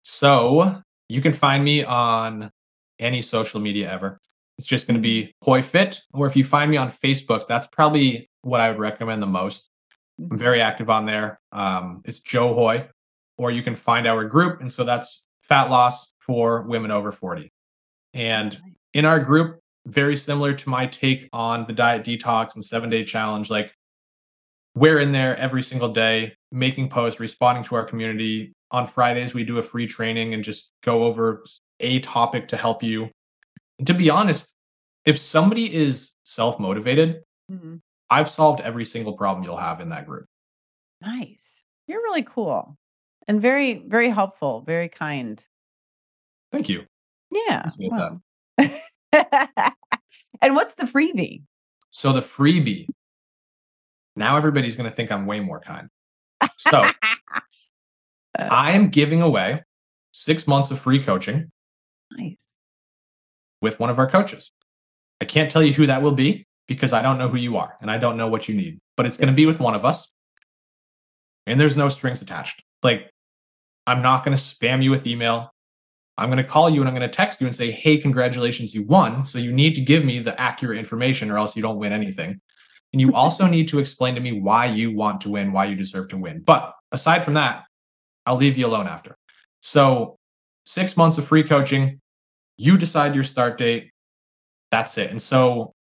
So 0.03 0.83
you 1.09 1.21
can 1.21 1.33
find 1.33 1.64
me 1.64 1.85
on 1.85 2.51
any 2.99 3.23
social 3.23 3.61
media 3.61 3.90
ever. 3.90 4.19
It's 4.59 4.66
just 4.66 4.87
going 4.87 4.97
to 4.97 5.03
be 5.03 5.35
Hoye 5.45 5.62
Fit, 5.62 6.01
or 6.14 6.27
if 6.27 6.37
you 6.37 6.45
find 6.45 6.71
me 6.71 6.77
on 6.77 6.90
Facebook, 6.90 7.47
that's 7.49 7.66
probably 7.66 8.31
what 8.42 8.61
I 8.61 8.71
would 8.71 8.79
recommend 8.79 9.23
the 9.23 9.27
most. 9.27 9.71
I'm 10.18 10.38
very 10.38 10.61
active 10.61 10.88
on 10.90 11.07
there. 11.07 11.38
Um, 11.52 12.02
it's 12.05 12.20
Joe 12.20 12.55
Hoye, 12.55 12.88
or 13.37 13.50
you 13.50 13.62
can 13.62 13.76
find 13.76 14.07
our 14.07 14.24
group, 14.24 14.61
and 14.61 14.72
so 14.72 14.85
that's 14.85 15.26
fat 15.40 15.70
loss 15.70 16.12
for 16.20 16.62
women 16.62 16.90
over 16.90 17.12
40. 17.12 17.52
And 18.14 18.59
in 18.94 19.05
our 19.05 19.20
group, 19.20 19.61
very 19.87 20.16
similar 20.16 20.52
to 20.55 20.68
my 20.68 20.87
take 20.87 21.29
on 21.33 21.66
the 21.66 21.72
diet 21.72 22.02
detox 22.02 22.55
and 22.55 22.64
seven 22.64 22.90
day 22.90 23.05
challenge, 23.05 23.50
like 23.50 23.72
we're 24.74 24.98
in 24.98 25.12
there 25.12 25.37
every 25.37 25.62
single 25.62 25.90
day, 25.90 26.35
making 26.50 26.88
posts, 26.88 27.20
responding 27.20 27.64
to 27.64 27.74
our 27.76 27.85
community. 27.85 28.52
On 28.72 28.87
Fridays, 28.87 29.33
we 29.33 29.44
do 29.44 29.59
a 29.59 29.62
free 29.62 29.87
training 29.87 30.35
and 30.35 30.42
just 30.42 30.72
go 30.83 31.05
over 31.05 31.44
a 31.79 32.00
topic 32.00 32.48
to 32.48 32.57
help 32.57 32.83
you. 32.83 33.11
And 33.79 33.87
to 33.87 33.94
be 33.94 34.11
honest, 34.11 34.57
if 35.05 35.18
somebody 35.18 35.72
is 35.72 36.14
self 36.24 36.59
motivated, 36.59 37.22
Mhm. 37.50 37.81
I've 38.11 38.31
solved 38.31 38.61
every 38.61 38.85
single 38.85 39.14
problem 39.14 39.45
you'll 39.45 39.57
have 39.57 39.81
in 39.81 39.88
that 39.88 40.07
group. 40.07 40.27
Nice. 41.03 41.62
You're 41.87 42.03
really 42.03 42.23
cool 42.23 42.77
and 43.29 43.40
very, 43.40 43.83
very 43.87 44.09
helpful, 44.09 44.62
very 44.62 44.88
kind. 44.88 45.45
Thank 46.53 46.69
you. 46.69 46.85
Yeah. 47.31 47.69
Well. 47.81 48.23
and 48.59 50.55
what's 50.55 50.75
the 50.75 50.85
freebie? 50.85 51.42
So, 51.90 52.12
the 52.12 52.21
freebie, 52.21 52.88
now 54.16 54.37
everybody's 54.37 54.77
going 54.77 54.88
to 54.88 54.95
think 54.95 55.11
I'm 55.11 55.27
way 55.27 55.40
more 55.40 55.61
kind. 55.61 55.88
So, 56.57 56.79
uh. 56.83 57.40
I 58.38 58.73
am 58.73 58.88
giving 58.88 59.23
away 59.23 59.62
six 60.12 60.47
months 60.47 60.71
of 60.71 60.79
free 60.79 61.03
coaching 61.03 61.51
nice. 62.16 62.37
with 63.61 63.81
one 63.81 63.90
of 63.90 63.99
our 63.99 64.09
coaches. 64.09 64.53
I 65.21 65.25
can't 65.25 65.51
tell 65.51 65.62
you 65.62 65.73
who 65.73 65.87
that 65.87 66.03
will 66.03 66.12
be 66.12 66.45
because 66.66 66.92
I 66.92 67.02
don't 67.02 67.18
know 67.18 67.29
who 67.29 67.38
you 67.38 67.57
are 67.57 67.76
and 67.81 67.90
I 67.90 67.98
don't 67.98 68.16
know 68.16 68.29
what 68.29 68.48
you 68.48 68.55
need, 68.55 68.81
but 68.96 69.07
it's 69.07 69.18
going 69.18 69.29
to 69.29 69.35
be 69.35 69.46
with 69.46 69.61
one 69.61 69.74
of 69.74 69.85
us. 69.85 70.12
And 71.46 71.61
there's 71.61 71.76
no 71.76 71.88
strings 71.88 72.22
attached. 72.22 72.64
Like, 72.83 73.11
I'm 73.87 74.02
not 74.02 74.24
going 74.24 74.37
to 74.37 74.42
spam 74.42 74.83
you 74.83 74.90
with 74.90 75.07
email. 75.07 75.52
I'm 76.18 76.29
going 76.29 76.42
to 76.42 76.48
call 76.48 76.68
you 76.68 76.81
and 76.81 76.88
I'm 76.88 76.94
going 76.94 77.09
to 77.09 77.14
text 77.14 77.40
you 77.40 77.46
and 77.46 77.55
say, 77.55 77.70
hey, 77.70 77.98
congratulations, 77.98 78.74
you 78.74 78.85
won. 78.85 79.24
So 79.24 79.38
you 79.38 79.52
need 79.52 79.74
to 79.74 79.81
give 79.81 80.05
me 80.05 80.18
the 80.18 80.38
accurate 80.40 80.79
information 80.79 81.31
or 81.31 81.38
else 81.38 81.55
you 81.55 81.62
don't 81.62 81.79
win 81.79 81.92
anything. 81.92 82.40
And 82.92 83.00
you 83.00 83.14
also 83.14 83.46
need 83.48 83.68
to 83.68 83.79
explain 83.79 84.14
to 84.14 84.20
me 84.20 84.40
why 84.40 84.66
you 84.66 84.92
want 84.92 85.20
to 85.22 85.31
win, 85.31 85.52
why 85.52 85.66
you 85.66 85.76
deserve 85.76 86.09
to 86.09 86.16
win. 86.16 86.40
But 86.40 86.74
aside 86.90 87.24
from 87.24 87.35
that, 87.35 87.64
I'll 88.24 88.37
leave 88.37 88.59
you 88.59 88.66
alone 88.66 88.88
after. 88.88 89.16
So, 89.61 90.18
six 90.64 90.96
months 90.96 91.16
of 91.16 91.26
free 91.26 91.44
coaching, 91.44 92.00
you 92.57 92.76
decide 92.76 93.14
your 93.14 93.22
start 93.22 93.57
date. 93.57 93.90
That's 94.72 94.98
it. 94.98 95.11
And 95.11 95.22
so, 95.22 95.74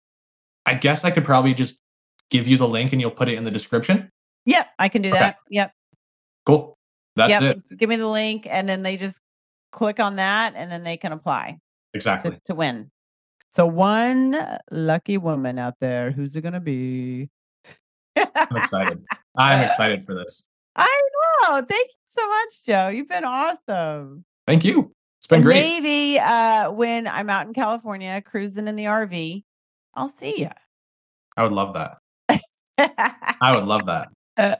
I 0.65 0.75
guess 0.75 1.03
I 1.03 1.11
could 1.11 1.25
probably 1.25 1.53
just 1.53 1.77
give 2.29 2.47
you 2.47 2.57
the 2.57 2.67
link 2.67 2.91
and 2.91 3.01
you'll 3.01 3.11
put 3.11 3.27
it 3.29 3.35
in 3.37 3.43
the 3.43 3.51
description. 3.51 4.09
Yep, 4.45 4.67
I 4.79 4.89
can 4.89 5.01
do 5.01 5.09
Okay. 5.09 5.19
that. 5.19 5.37
Yep. 5.49 5.71
Cool. 6.45 6.77
That's 7.15 7.31
yep. 7.31 7.57
it. 7.57 7.77
Give 7.77 7.89
me 7.89 7.95
the 7.95 8.07
link 8.07 8.47
and 8.49 8.67
then 8.67 8.83
they 8.83 8.97
just 8.97 9.19
click 9.71 9.99
on 9.99 10.15
that 10.17 10.53
and 10.55 10.71
then 10.71 10.83
they 10.83 10.97
can 10.97 11.11
apply 11.11 11.59
Exactly. 11.93 12.31
to, 12.31 12.41
to 12.45 12.55
win. 12.55 12.91
So 13.49 13.65
one 13.67 14.35
lucky 14.71 15.17
woman 15.17 15.59
out 15.59 15.75
there, 15.79 16.11
who's 16.11 16.35
it 16.35 16.41
gonna 16.41 16.59
be? 16.59 17.29
I'm 18.15 18.55
excited. 18.57 19.03
I'm 19.37 19.63
excited 19.63 20.03
for 20.03 20.15
this. 20.15 20.47
I 20.75 21.09
know. 21.43 21.61
Thank 21.61 21.87
you 21.87 22.01
so 22.05 22.27
much, 22.27 22.65
Joe. 22.65 22.87
You've 22.87 23.07
been 23.09 23.23
awesome. 23.25 24.25
Thank 24.47 24.65
you. 24.65 24.91
It's 25.19 25.27
been 25.27 25.37
And 25.37 25.45
great. 25.45 25.61
Maybe 25.61 26.19
uh, 26.19 26.71
when 26.71 27.07
I'm 27.07 27.29
out 27.29 27.47
in 27.47 27.53
California 27.53 28.21
cruising 28.21 28.67
in 28.67 28.75
the 28.75 28.85
RV, 28.85 29.43
I'll 29.95 30.09
see 30.09 30.41
you. 30.41 30.49
I 31.37 31.43
would 31.43 31.51
love 31.51 31.73
that. 31.73 31.97
I 33.41 33.55
would 33.55 33.65
love 33.65 33.85
that. 33.87 34.09
Uh, 34.35 34.55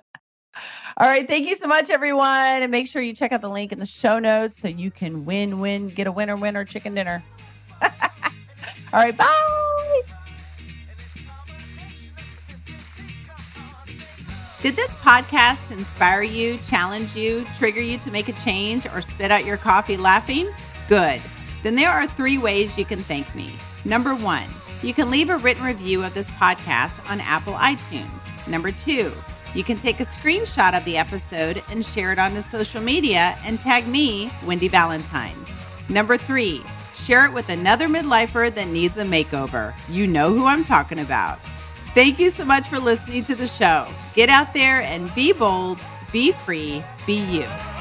all 0.97 1.07
right. 1.07 1.27
Thank 1.27 1.47
you 1.47 1.55
so 1.55 1.67
much, 1.67 1.89
everyone. 1.89 2.27
And 2.61 2.69
make 2.69 2.87
sure 2.87 3.01
you 3.01 3.13
check 3.13 3.31
out 3.31 3.41
the 3.41 3.49
link 3.49 3.71
in 3.71 3.79
the 3.79 3.87
show 3.87 4.19
notes 4.19 4.61
so 4.61 4.67
you 4.67 4.91
can 4.91 5.25
win, 5.25 5.59
win, 5.59 5.87
get 5.87 6.05
a 6.05 6.11
winner, 6.11 6.35
winner 6.35 6.63
chicken 6.63 6.93
dinner. 6.93 7.23
All 7.81 7.89
right. 8.93 9.17
Bye. 9.17 10.01
Did 14.61 14.75
this 14.75 14.93
podcast 15.01 15.71
inspire 15.71 16.21
you, 16.21 16.57
challenge 16.67 17.15
you, 17.15 17.45
trigger 17.57 17.81
you 17.81 17.97
to 17.97 18.11
make 18.11 18.29
a 18.29 18.33
change, 18.33 18.85
or 18.85 19.01
spit 19.01 19.31
out 19.31 19.45
your 19.45 19.57
coffee 19.57 19.97
laughing? 19.97 20.47
Good. 20.87 21.19
then 21.63 21.75
there 21.75 21.89
are 21.89 22.07
three 22.07 22.37
ways 22.37 22.77
you 22.77 22.85
can 22.85 22.99
thank 22.99 23.33
me. 23.35 23.51
Number 23.83 24.15
one, 24.15 24.45
you 24.83 24.93
can 24.93 25.09
leave 25.09 25.29
a 25.29 25.37
written 25.37 25.63
review 25.63 26.03
of 26.03 26.13
this 26.13 26.29
podcast 26.31 27.09
on 27.09 27.21
Apple 27.21 27.53
iTunes. 27.53 28.47
Number 28.47 28.71
two, 28.71 29.11
you 29.55 29.63
can 29.63 29.77
take 29.77 29.99
a 29.99 30.05
screenshot 30.05 30.75
of 30.75 30.83
the 30.83 30.97
episode 30.97 31.63
and 31.71 31.85
share 31.85 32.11
it 32.11 32.19
onto 32.19 32.41
social 32.41 32.81
media 32.81 33.35
and 33.45 33.59
tag 33.59 33.87
me, 33.87 34.29
Wendy 34.45 34.67
Valentine. 34.67 35.35
Number 35.89 36.17
three, 36.17 36.61
share 36.95 37.25
it 37.25 37.33
with 37.33 37.49
another 37.49 37.87
midlifer 37.87 38.53
that 38.53 38.67
needs 38.67 38.97
a 38.97 39.05
makeover. 39.05 39.73
You 39.89 40.07
know 40.07 40.33
who 40.33 40.45
I'm 40.45 40.63
talking 40.63 40.99
about. 40.99 41.39
Thank 41.93 42.19
you 42.19 42.29
so 42.29 42.43
much 42.43 42.67
for 42.67 42.79
listening 42.79 43.23
to 43.25 43.35
the 43.35 43.47
show. 43.47 43.87
Get 44.15 44.29
out 44.29 44.53
there 44.53 44.81
and 44.81 45.13
be 45.15 45.31
bold, 45.31 45.79
be 46.11 46.31
free, 46.31 46.83
be 47.05 47.15
you. 47.15 47.72